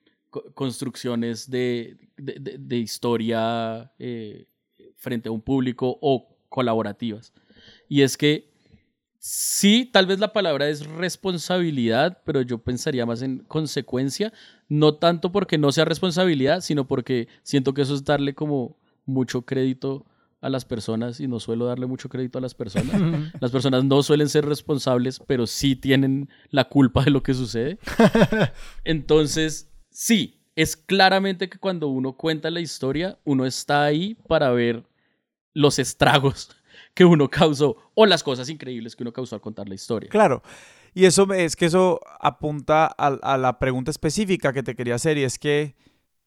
[0.55, 4.47] construcciones de, de, historia eh,
[4.97, 7.33] frente a un público o colaborativas.
[7.89, 8.51] Y es que
[9.19, 14.33] sí, tal vez la palabra es responsabilidad, pero yo pensaría más en consecuencia,
[14.69, 19.43] no tanto porque no sea responsabilidad, sino porque siento que eso es darle como mucho
[19.43, 20.07] crédito
[20.43, 23.33] a las personas y no suelo darle mucho crédito a las personas.
[23.41, 27.79] las personas no suelen ser responsables, pero sí tienen la culpa de lo que sucede.
[28.85, 34.85] Entonces, sí, es claramente que cuando uno cuenta la historia, uno está ahí para ver
[35.55, 36.51] los estragos
[36.95, 40.11] que uno causó o las cosas increíbles que uno causó al contar la historia.
[40.11, 40.43] Claro.
[40.93, 45.23] Y eso es que eso apunta a, la pregunta específica que te quería hacer y
[45.23, 45.75] es que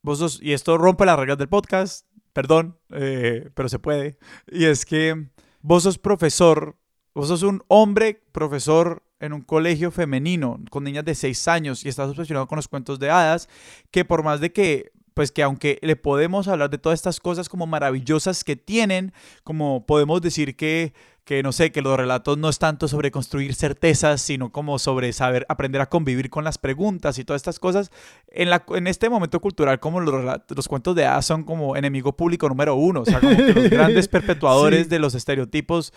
[0.01, 4.17] vos y esto rompe las reglas del podcast, perdón, eh, pero se puede.
[4.51, 5.29] Y es que
[5.61, 6.75] vos sos profesor,
[7.13, 11.87] vos sos un hombre profesor en un colegio femenino con niñas de 6 años y
[11.87, 13.47] estás obsesionado con los cuentos de hadas,
[13.89, 17.49] que por más de que pues que aunque le podemos hablar de todas estas cosas
[17.49, 19.13] como maravillosas que tienen,
[19.45, 20.93] como podemos decir que,
[21.23, 25.13] que no sé, que los relatos no es tanto sobre construir certezas, sino como sobre
[25.13, 27.91] saber aprender a convivir con las preguntas y todas estas cosas,
[28.27, 32.17] en, la, en este momento cultural como los, los cuentos de hadas son como enemigo
[32.17, 35.93] público número uno, o sea, como que los grandes perpetuadores de los estereotipos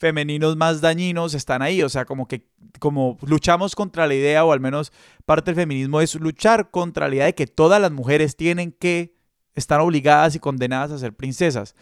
[0.00, 1.82] femeninos más dañinos están ahí.
[1.82, 2.48] O sea, como que
[2.80, 4.92] como luchamos contra la idea, o al menos
[5.26, 9.14] parte del feminismo es luchar contra la idea de que todas las mujeres tienen que
[9.54, 11.76] estar obligadas y condenadas a ser princesas.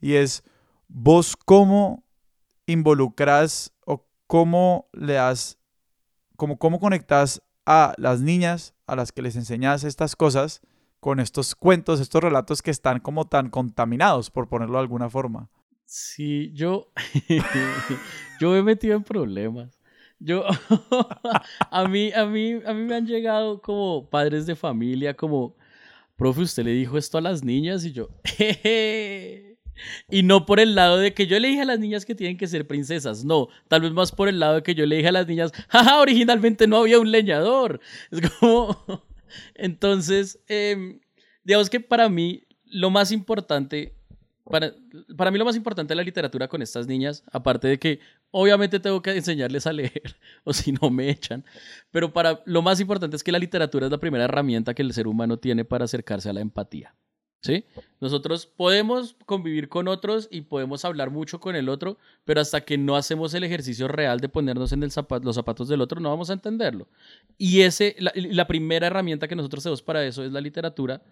[0.00, 0.44] Y es
[0.86, 2.04] vos cómo
[2.66, 5.58] involucras o cómo le das,
[6.36, 10.60] como cómo conectas a las niñas a las que les enseñas estas cosas
[11.00, 15.48] con estos cuentos, estos relatos que están como tan contaminados, por ponerlo de alguna forma.
[15.94, 16.90] Sí, yo,
[18.40, 19.78] yo me he metido en problemas.
[20.18, 20.42] Yo,
[21.70, 25.54] a mí, a mí, a mí me han llegado como padres de familia, como,
[26.16, 29.58] profe, usted le dijo esto a las niñas y yo, jeje.
[30.08, 32.38] Y no por el lado de que yo le dije a las niñas que tienen
[32.38, 35.08] que ser princesas, no, tal vez más por el lado de que yo le dije
[35.08, 37.80] a las niñas, jaja, originalmente no había un leñador.
[38.10, 38.82] Es como,
[39.54, 41.00] entonces, em,
[41.44, 43.94] digamos que para mí lo más importante
[44.44, 44.74] para,
[45.16, 48.80] para mí lo más importante de la literatura con estas niñas, aparte de que obviamente
[48.80, 51.44] tengo que enseñarles a leer o si no me echan,
[51.90, 54.92] pero para lo más importante es que la literatura es la primera herramienta que el
[54.92, 56.94] ser humano tiene para acercarse a la empatía.
[57.44, 57.64] ¿Sí?
[58.00, 62.78] Nosotros podemos convivir con otros y podemos hablar mucho con el otro, pero hasta que
[62.78, 66.34] no hacemos el ejercicio real de ponernos en los zapatos del otro, no vamos a
[66.34, 66.86] entenderlo.
[67.38, 71.02] Y ese, la, la primera herramienta que nosotros tenemos para eso es la literatura,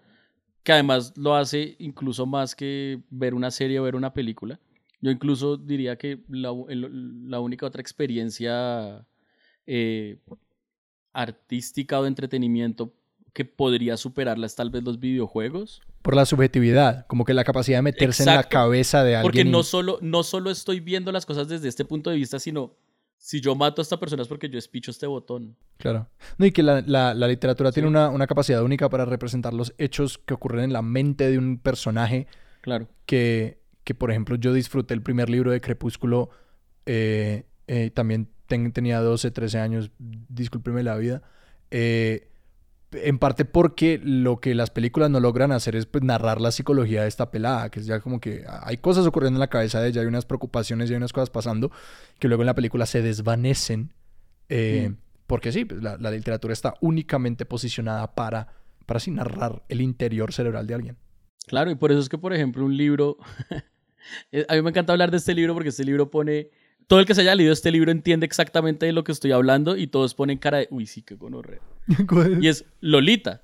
[0.63, 4.61] que además lo hace incluso más que ver una serie o ver una película.
[5.01, 9.07] Yo incluso diría que la, única otra experiencia
[9.67, 10.19] eh,
[11.13, 12.93] artística o de entretenimiento
[13.33, 15.81] que podría superarla es tal vez los videojuegos.
[16.03, 19.23] Por la subjetividad, como que la capacidad de meterse en la cabeza de alguien.
[19.23, 22.75] Porque no, solo, no solo estoy viendo las cosas desde este punto de vista, sino
[23.21, 25.55] si yo mato a esta persona es porque yo espicho este botón.
[25.77, 26.09] Claro.
[26.39, 30.65] No, y que la, literatura tiene una, capacidad única para representar los hechos que ocurren
[30.65, 32.27] en la mente de un personaje.
[32.63, 32.89] Claro.
[33.05, 36.31] Que, que por ejemplo, yo disfruté el primer libro de Crepúsculo.
[36.87, 41.23] Eh, eh, también ten- tenía 12, 13 años, discúlpeme la vida.
[41.71, 42.30] Eh,
[42.93, 47.03] en parte porque lo que las películas no logran hacer es pues, narrar la psicología
[47.03, 49.89] de esta pelada, que es ya como que hay cosas ocurriendo en la cabeza de
[49.89, 51.71] ella, hay unas preocupaciones y hay unas cosas pasando
[52.19, 53.93] que luego en la película se desvanecen.
[54.49, 54.97] eh, Mm.
[55.27, 58.49] Porque sí, pues, la, la literatura está únicamente posicionada para,
[58.85, 60.97] para así narrar el interior cerebral de alguien.
[61.47, 63.17] Claro, y por eso es que, por ejemplo, un libro.
[64.33, 66.51] eh, a mí me encanta hablar de este libro porque este libro pone.
[66.91, 69.77] Todo el que se haya leído este libro entiende exactamente de lo que estoy hablando
[69.77, 70.67] y todos ponen cara de.
[70.73, 71.61] Uy, sí, qué gonorrea.
[72.43, 73.43] Y es Lolita.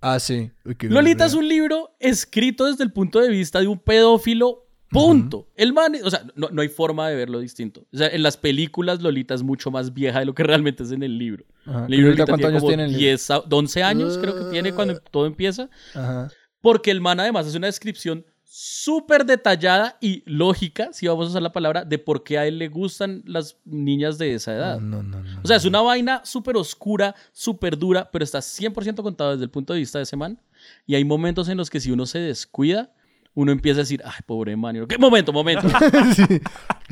[0.00, 0.52] ah, sí.
[0.64, 4.60] Uy, Lolita es un libro escrito desde el punto de vista de un pedófilo.
[4.90, 5.48] Punto.
[5.56, 7.84] El man, o sea, no, no hay forma de verlo distinto.
[7.92, 10.92] O sea, en las películas Lolita es mucho más vieja de lo que realmente es
[10.92, 11.44] en el libro.
[11.66, 11.86] Ajá.
[11.86, 13.00] El libro Lolita, ahorita ¿Cuántos años como tiene el libro?
[13.00, 15.68] 10 a- 11 años creo que tiene cuando todo empieza.
[15.94, 16.28] Ajá.
[16.60, 18.24] Porque el man además hace una descripción
[18.56, 22.56] súper detallada y lógica, si vamos a usar la palabra, de por qué a él
[22.58, 24.78] le gustan las niñas de esa edad.
[24.78, 25.40] No, no, no.
[25.42, 29.50] O sea, es una vaina súper oscura, súper dura, pero está 100% contado desde el
[29.50, 30.38] punto de vista de ese man.
[30.86, 32.92] Y hay momentos en los que si uno se descuida,
[33.34, 34.86] uno empieza a decir, ay, pobre man.
[34.86, 35.68] ¿Qué momento, momento?
[36.14, 36.22] sí.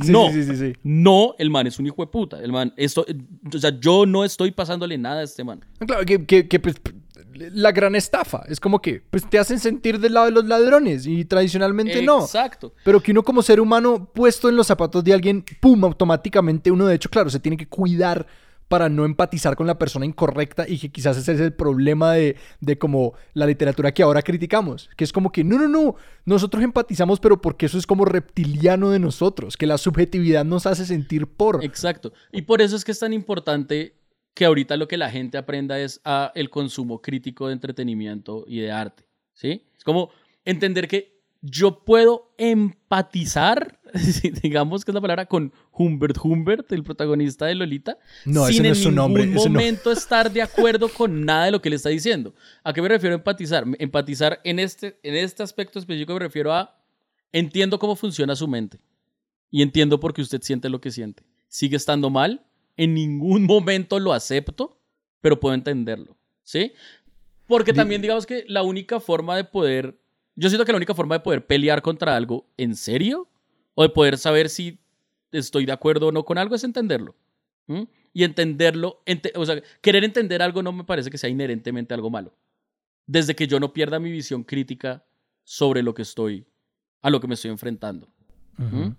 [0.02, 0.32] Sí, No.
[0.32, 2.40] Sí, no, el man es un hijo de puta.
[2.42, 3.06] El man, esto,
[3.54, 5.64] o sea, yo no estoy pasándole nada a este man.
[5.86, 6.74] Claro, que, que- que, pues,
[7.52, 8.44] la gran estafa.
[8.48, 12.22] Es como que pues, te hacen sentir del lado de los ladrones y tradicionalmente no.
[12.22, 12.74] Exacto.
[12.84, 16.86] Pero que uno como ser humano puesto en los zapatos de alguien, pum, automáticamente uno
[16.86, 18.26] de hecho, claro, se tiene que cuidar
[18.72, 22.36] para no empatizar con la persona incorrecta y que quizás ese es el problema de,
[22.60, 26.64] de como la literatura que ahora criticamos, que es como que no, no, no, nosotros
[26.64, 31.26] empatizamos pero porque eso es como reptiliano de nosotros, que la subjetividad nos hace sentir
[31.26, 31.62] por...
[31.62, 32.14] Exacto.
[32.32, 33.94] Y por eso es que es tan importante
[34.34, 38.60] que ahorita lo que la gente aprenda es a el consumo crítico de entretenimiento y
[38.60, 39.04] de arte,
[39.34, 39.66] ¿sí?
[39.76, 40.10] Es como
[40.44, 41.12] entender que
[41.42, 43.80] yo puedo empatizar,
[44.42, 48.62] digamos que es la palabra, con Humbert Humbert, el protagonista de Lolita, No, ese sin
[48.62, 49.58] no en es su nombre, ningún ese no.
[49.58, 52.32] momento estar de acuerdo con nada de lo que él está diciendo.
[52.62, 53.64] ¿A qué me refiero a empatizar?
[53.78, 56.78] Empatizar en este, en este aspecto específico me refiero a
[57.32, 58.78] entiendo cómo funciona su mente
[59.50, 61.24] y entiendo por qué usted siente lo que siente.
[61.48, 62.46] Sigue estando mal,
[62.76, 64.80] en ningún momento lo acepto,
[65.20, 66.72] pero puedo entenderlo, ¿sí?
[67.46, 69.98] Porque también digamos que la única forma de poder,
[70.36, 73.28] yo siento que la única forma de poder pelear contra algo en serio
[73.74, 74.78] o de poder saber si
[75.32, 77.14] estoy de acuerdo o no con algo es entenderlo.
[78.14, 82.10] Y entenderlo, ente- o sea, querer entender algo no me parece que sea inherentemente algo
[82.10, 82.34] malo.
[83.06, 85.04] Desde que yo no pierda mi visión crítica
[85.44, 86.46] sobre lo que estoy,
[87.00, 88.08] a lo que me estoy enfrentando.
[88.58, 88.94] Ujú.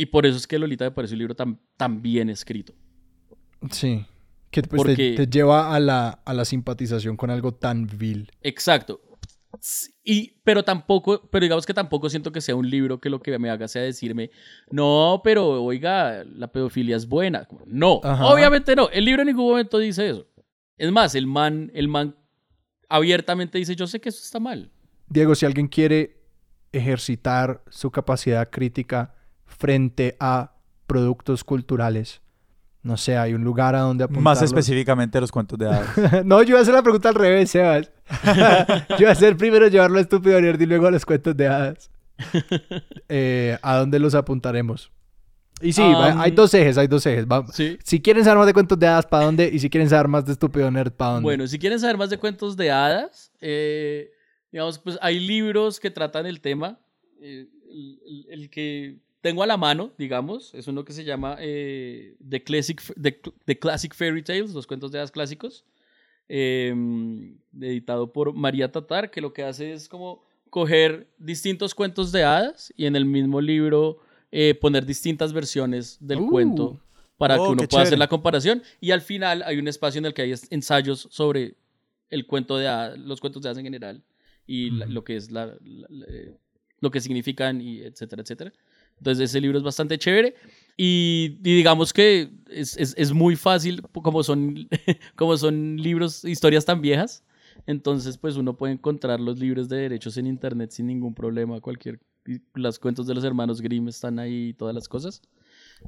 [0.00, 2.72] Y por eso es que Lolita me parece un libro tan, tan bien escrito.
[3.70, 4.06] Sí.
[4.50, 8.30] Que pues, te- Porque- te, lleva a la, a la simpatización con algo tan vil.
[8.40, 9.02] Exacto.
[10.02, 13.38] Y, pero tampoco, pero digamos que tampoco siento que sea un libro que lo que
[13.38, 14.30] me haga sea decirme,
[14.70, 17.46] no, pero oiga, la pedofilia es buena.
[17.66, 18.24] No, Ajá.
[18.26, 18.88] obviamente no.
[18.90, 20.26] El libro en ningún momento dice eso.
[20.78, 22.16] Es más, el man, el man
[22.88, 24.70] abiertamente dice, yo sé que eso está mal.
[25.08, 26.16] Diego, si alguien quiere
[26.72, 29.14] ejercitar su capacidad crítica
[29.58, 30.52] frente a
[30.86, 32.20] productos culturales,
[32.82, 34.22] no sé, hay un lugar a donde apuntar.
[34.22, 36.24] Más específicamente los cuentos de hadas.
[36.24, 37.90] no, yo iba a hacer la pregunta al revés, Sebas.
[38.90, 41.46] yo iba a hacer primero llevarlo a estúpido nerd y luego a los cuentos de
[41.48, 41.90] hadas.
[43.08, 44.90] Eh, ¿A dónde los apuntaremos?
[45.62, 47.26] Y sí, Am, hay dos ejes, hay dos ejes.
[47.26, 47.76] Va- Sí.
[47.84, 49.50] Si quieren saber más de cuentos de hadas, ¿para dónde?
[49.52, 51.24] Y si quieren saber más de estúpido nerd, ¿para dónde?
[51.24, 54.10] Bueno, si quieren saber más de cuentos de hadas, eh,
[54.52, 56.78] digamos, pues hay libros que tratan el tema.
[57.20, 61.36] Eh, el, el- el que tengo a la mano, digamos, es uno que se llama
[61.40, 65.64] eh, The, Classic, The, The Classic Fairy Tales, los cuentos de hadas clásicos,
[66.28, 66.74] eh,
[67.60, 72.72] editado por María Tatar, que lo que hace es como coger distintos cuentos de hadas
[72.76, 73.98] y en el mismo libro
[74.32, 76.28] eh, poner distintas versiones del Uh.
[76.30, 76.80] cuento
[77.18, 78.62] para Oh, que uno qué pueda hacer la comparación.
[78.80, 81.54] Y al final hay un espacio en el que hay ensayos sobre
[82.08, 84.02] el cuento de hadas, los cuentos de hadas en general
[84.46, 86.34] y la- lo que es la, la- la- eh,
[86.80, 88.52] lo que significan y etcétera, etcétera.
[89.00, 90.34] Entonces ese libro es bastante chévere
[90.76, 94.68] y, y digamos que es, es- es muy fácil como son,
[95.16, 97.24] como son libros, historias tan viejas.
[97.66, 101.98] Entonces pues uno puede encontrar los libros de derechos en internet sin ningún problema, cualquier...
[102.26, 105.20] y Los cuentos de los hermanos Grimm están ahí y todas las cosas.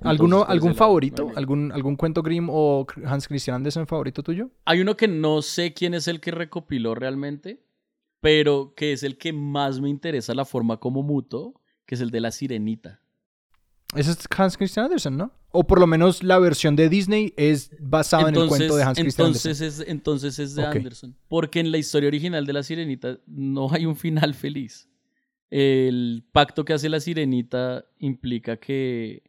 [0.00, 1.24] ¿Alguno, Entonces, por ¿Algún favorito?
[1.26, 1.38] vale.
[1.38, 4.50] ¿Algún, ¿Algún cuento Grimm o Hans Christian Andersen favorito tuyo?
[4.64, 7.62] Hay uno que no sé quién es el que recopiló realmente,
[8.20, 12.10] pero que es el que más me interesa la forma como mutó, que es el
[12.10, 13.01] de la sirenita.
[13.94, 15.32] Ese es Hans Christian Andersen, ¿no?
[15.50, 18.98] O por lo menos la versión de Disney es basada en el cuento de Hans
[18.98, 19.82] Christian entonces Andersen.
[19.82, 20.76] es, entonces es de Ok.
[20.76, 21.16] Anderson.
[21.28, 24.88] Porque en la historia original de la sirenita no hay un final feliz.
[25.50, 29.22] El pacto que hace la sirenita implica que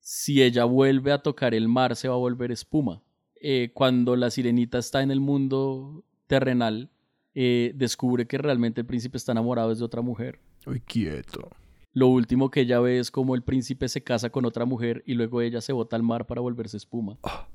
[0.00, 3.02] si ella vuelve a tocar el mar se va a volver espuma.
[3.40, 6.90] Eh, cuando la sirenita está en el mundo terrenal,
[7.34, 10.38] eh, descubre que realmente el príncipe está enamorado de otra mujer.
[10.66, 11.48] Uy, quieto.
[11.92, 15.14] Lo último que ella ve es como el príncipe se casa con otra mujer y
[15.14, 17.18] luego ella se bota al mar para volverse espuma.
[17.22, 17.48] Ah.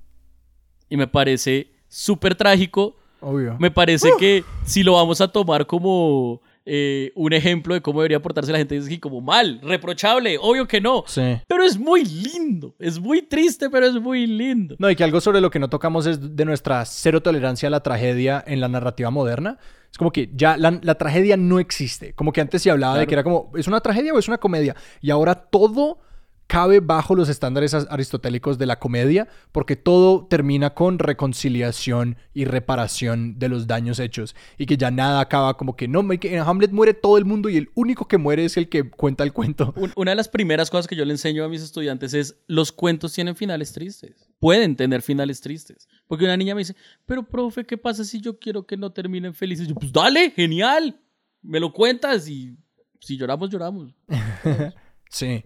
[0.89, 2.95] Y me parece súper trágico.
[3.21, 3.57] Obvio.
[3.59, 8.21] Me parece que si lo vamos a tomar como eh, un ejemplo de cómo debería
[8.21, 11.03] portarse la gente, es como mal, reprochable, obvio que no.
[11.05, 11.39] Sí.
[11.47, 12.75] Pero es muy lindo.
[12.79, 14.75] Es muy triste, pero es muy lindo.
[14.79, 17.69] No, y que algo sobre lo que no tocamos es de nuestra cero tolerancia a
[17.69, 19.57] la tragedia en la narrativa moderna.
[19.91, 22.13] Es como que ya la, la tragedia no existe.
[22.13, 24.37] Como que antes se hablaba de que era como, ¿es una tragedia o es una
[24.39, 24.75] comedia?
[25.01, 25.99] Y ahora todo
[26.47, 33.39] cabe bajo los estándares aristotélicos de la comedia, porque todo termina con reconciliación y reparación
[33.39, 34.35] de los daños hechos.
[34.57, 37.57] Y que ya nada acaba como que no, en Hamlet muere todo el mundo y
[37.57, 39.73] el único que muere es el que cuenta el cuento.
[39.77, 42.71] Un- Una de las primeras cosas que yo le enseño a mis estudiantes es los
[42.71, 44.29] cuentos tienen finales tristes.
[44.39, 45.87] Pueden tener finales tristes.
[46.07, 49.33] Porque una niña me dice, pero profe, ¿qué pasa si yo quiero que no terminen
[49.33, 49.67] felices?
[49.67, 50.99] Yo, pues dale, genial.
[51.41, 52.55] Me lo cuentas y
[52.99, 53.93] si lloramos, lloramos.
[55.07, 55.45] Sí.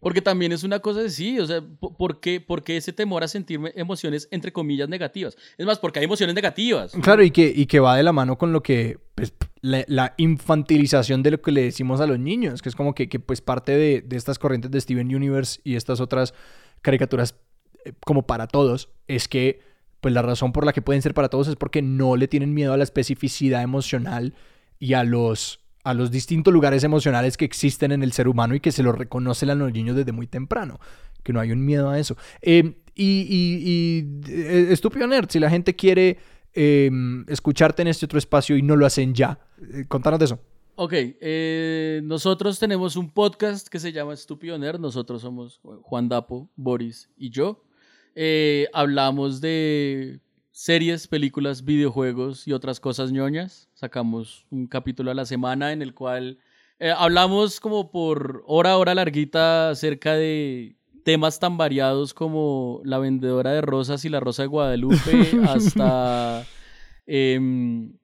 [0.00, 2.92] Porque también es una cosa de sí, o sea, po- ¿por qué, por qué ese
[2.94, 5.36] temor a sentirme emociones entre comillas negativas?
[5.58, 6.92] Es más, porque hay emociones negativas.
[7.02, 10.14] Claro, y que, y que va de la mano con lo que, pues, la, la
[10.16, 13.40] infantilización de lo que le decimos a los niños, que es como que, que, pues,
[13.42, 16.32] parte de, de estas corrientes de Steven Universe y estas otras
[16.80, 17.34] caricaturas
[17.84, 19.60] eh, como para todos, es que,
[20.00, 22.54] pues, la razón por la que pueden ser para todos es porque no le tienen
[22.54, 24.32] miedo a la especificidad emocional
[24.78, 28.60] y a los a los distintos lugares emocionales que existen en el ser humano y
[28.60, 30.78] que se los reconocen a los niños desde muy temprano.
[31.22, 32.16] Que no hay un miedo a eso.
[32.42, 36.18] Eh, y, y, y, nerd, si la gente quiere
[36.54, 36.90] eh,
[37.28, 39.38] escucharte en este otro espacio y no lo hacen ya,
[39.72, 40.40] eh, contanos de eso.
[40.82, 44.80] Ok, eh, nosotros tenemos un podcast que se llama Estúpido Nerd.
[44.80, 47.62] Nosotros somos Juan Dapo, Boris y yo.
[48.14, 50.20] Eh, hablamos de
[50.64, 53.70] series, películas, videojuegos y otras cosas ñoñas.
[53.72, 56.38] Sacamos un capítulo a la semana en el cual
[56.78, 63.52] eh, hablamos como por hora, hora larguita acerca de temas tan variados como la vendedora
[63.52, 66.44] de rosas y la rosa de Guadalupe hasta...
[67.06, 67.94] em,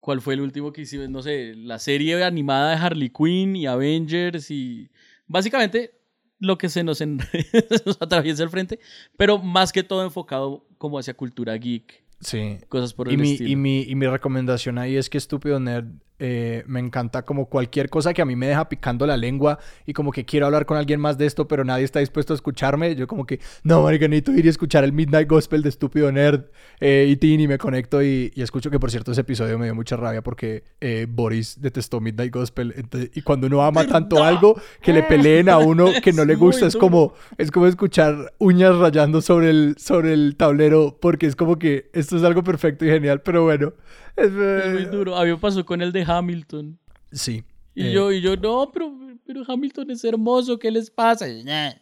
[0.00, 1.08] ¿Cuál fue el último que hicimos?
[1.10, 4.90] No sé, la serie animada de Harley Quinn y Avengers y
[5.28, 5.92] básicamente
[6.40, 7.18] lo que se nos, en-
[7.86, 8.80] nos atraviesa el frente,
[9.16, 12.58] pero más que todo enfocado como hacia cultura geek, Sí.
[12.68, 13.48] cosas por Y el mi, estilo.
[13.50, 15.86] y, mi, y mi recomendación ahí es que Estúpido Nerd
[16.20, 19.92] eh, me encanta como cualquier cosa que a mí me deja picando la lengua y
[19.92, 22.94] como que quiero hablar con alguien más de esto, pero nadie está dispuesto a escucharme.
[22.94, 26.44] Yo como que, no, marica, necesito ir y escuchar el Midnight Gospel de Estúpido Nerd
[26.80, 29.66] eh, y Tin y me conecto y, y escucho que, por cierto, ese episodio me
[29.66, 32.74] dio mucha rabia porque eh, Boris detestó Midnight Gospel.
[32.76, 36.34] Entonces, y cuando uno ama tanto algo, que le peleen a uno que no le
[36.36, 41.34] gusta, es como, es como escuchar uñas rayando sobre el, sobre el tablero porque es
[41.34, 43.74] como que esto es algo perfecto y genial, pero bueno.
[44.16, 45.16] Es, Es muy duro.
[45.16, 46.78] A mí me pasó con el de Hamilton.
[47.12, 47.42] Sí.
[47.74, 48.92] Y Eh, yo, y yo, no, pero,
[49.26, 51.28] pero Hamilton es hermoso, ¿qué les pasa?
[51.28, 51.72] Y, "Nah".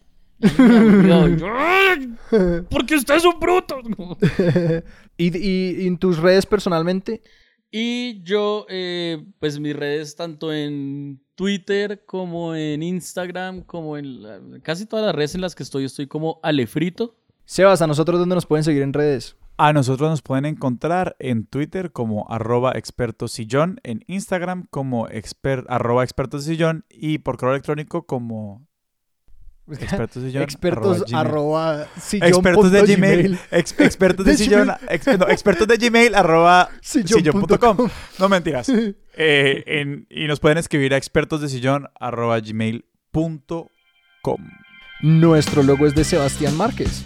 [0.41, 0.47] Y
[1.09, 2.15] yo, yo, "Ay,
[2.71, 3.83] Porque ustedes son brutos.
[5.17, 7.23] ¿Y, y- y en tus redes personalmente?
[7.71, 14.41] Y yo, eh, pues mis redes, tanto en Twitter como en Instagram, como en la-
[14.63, 17.17] casi todas las redes en las que estoy, estoy como Alefrito.
[17.45, 19.37] Sebas, ¿a nosotros dónde nos pueden seguir en redes?
[19.65, 26.03] A nosotros nos pueden encontrar en Twitter como arroba expertosillón, en Instagram como exper, arroba
[26.03, 28.67] expertosillón y por correo electrónico como
[29.71, 30.43] expertosillón.
[30.43, 31.87] Expertos arroba gmail.
[31.87, 33.39] arroba sillón Expertos de punto Gmail.
[33.53, 34.63] ex- expertos de De sillón.
[34.67, 34.79] Gmail.
[34.91, 37.41] ex- no, expertos de Gmail arroba Sillón sillón.com.
[37.41, 37.89] punto com.
[38.19, 38.69] No mentiras.
[39.15, 44.39] Eh, en- y nos pueden escribir a expertos de sillón arroba gmail.com.
[45.03, 47.05] Nuestro logo es de Sebastián Márquez.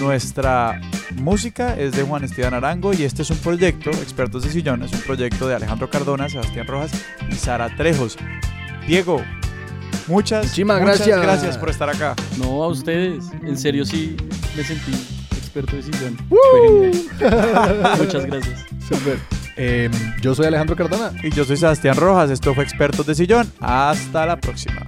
[0.00, 0.80] Nuestra
[1.16, 4.92] música es de Juan Esteban Arango y este es un proyecto, Expertos de Sillón, es
[4.92, 6.92] un proyecto de Alejandro Cardona, Sebastián Rojas
[7.30, 8.18] y Sara Trejos.
[8.86, 9.22] Diego,
[10.06, 11.22] muchas, Muchísimas muchas gracias.
[11.22, 12.14] gracias por estar acá.
[12.36, 13.24] No, a ustedes.
[13.42, 14.14] En serio, sí
[14.54, 14.92] me sentí
[15.36, 16.18] experto de sillón.
[17.98, 18.66] Muchas gracias.
[18.86, 19.18] Súper.
[19.56, 21.12] Em, yo soy Alejandro Cardona.
[21.22, 23.50] Y yo soy Sebastián Rojas, esto fue Expertos de Sillón.
[23.60, 24.86] Hasta la próxima.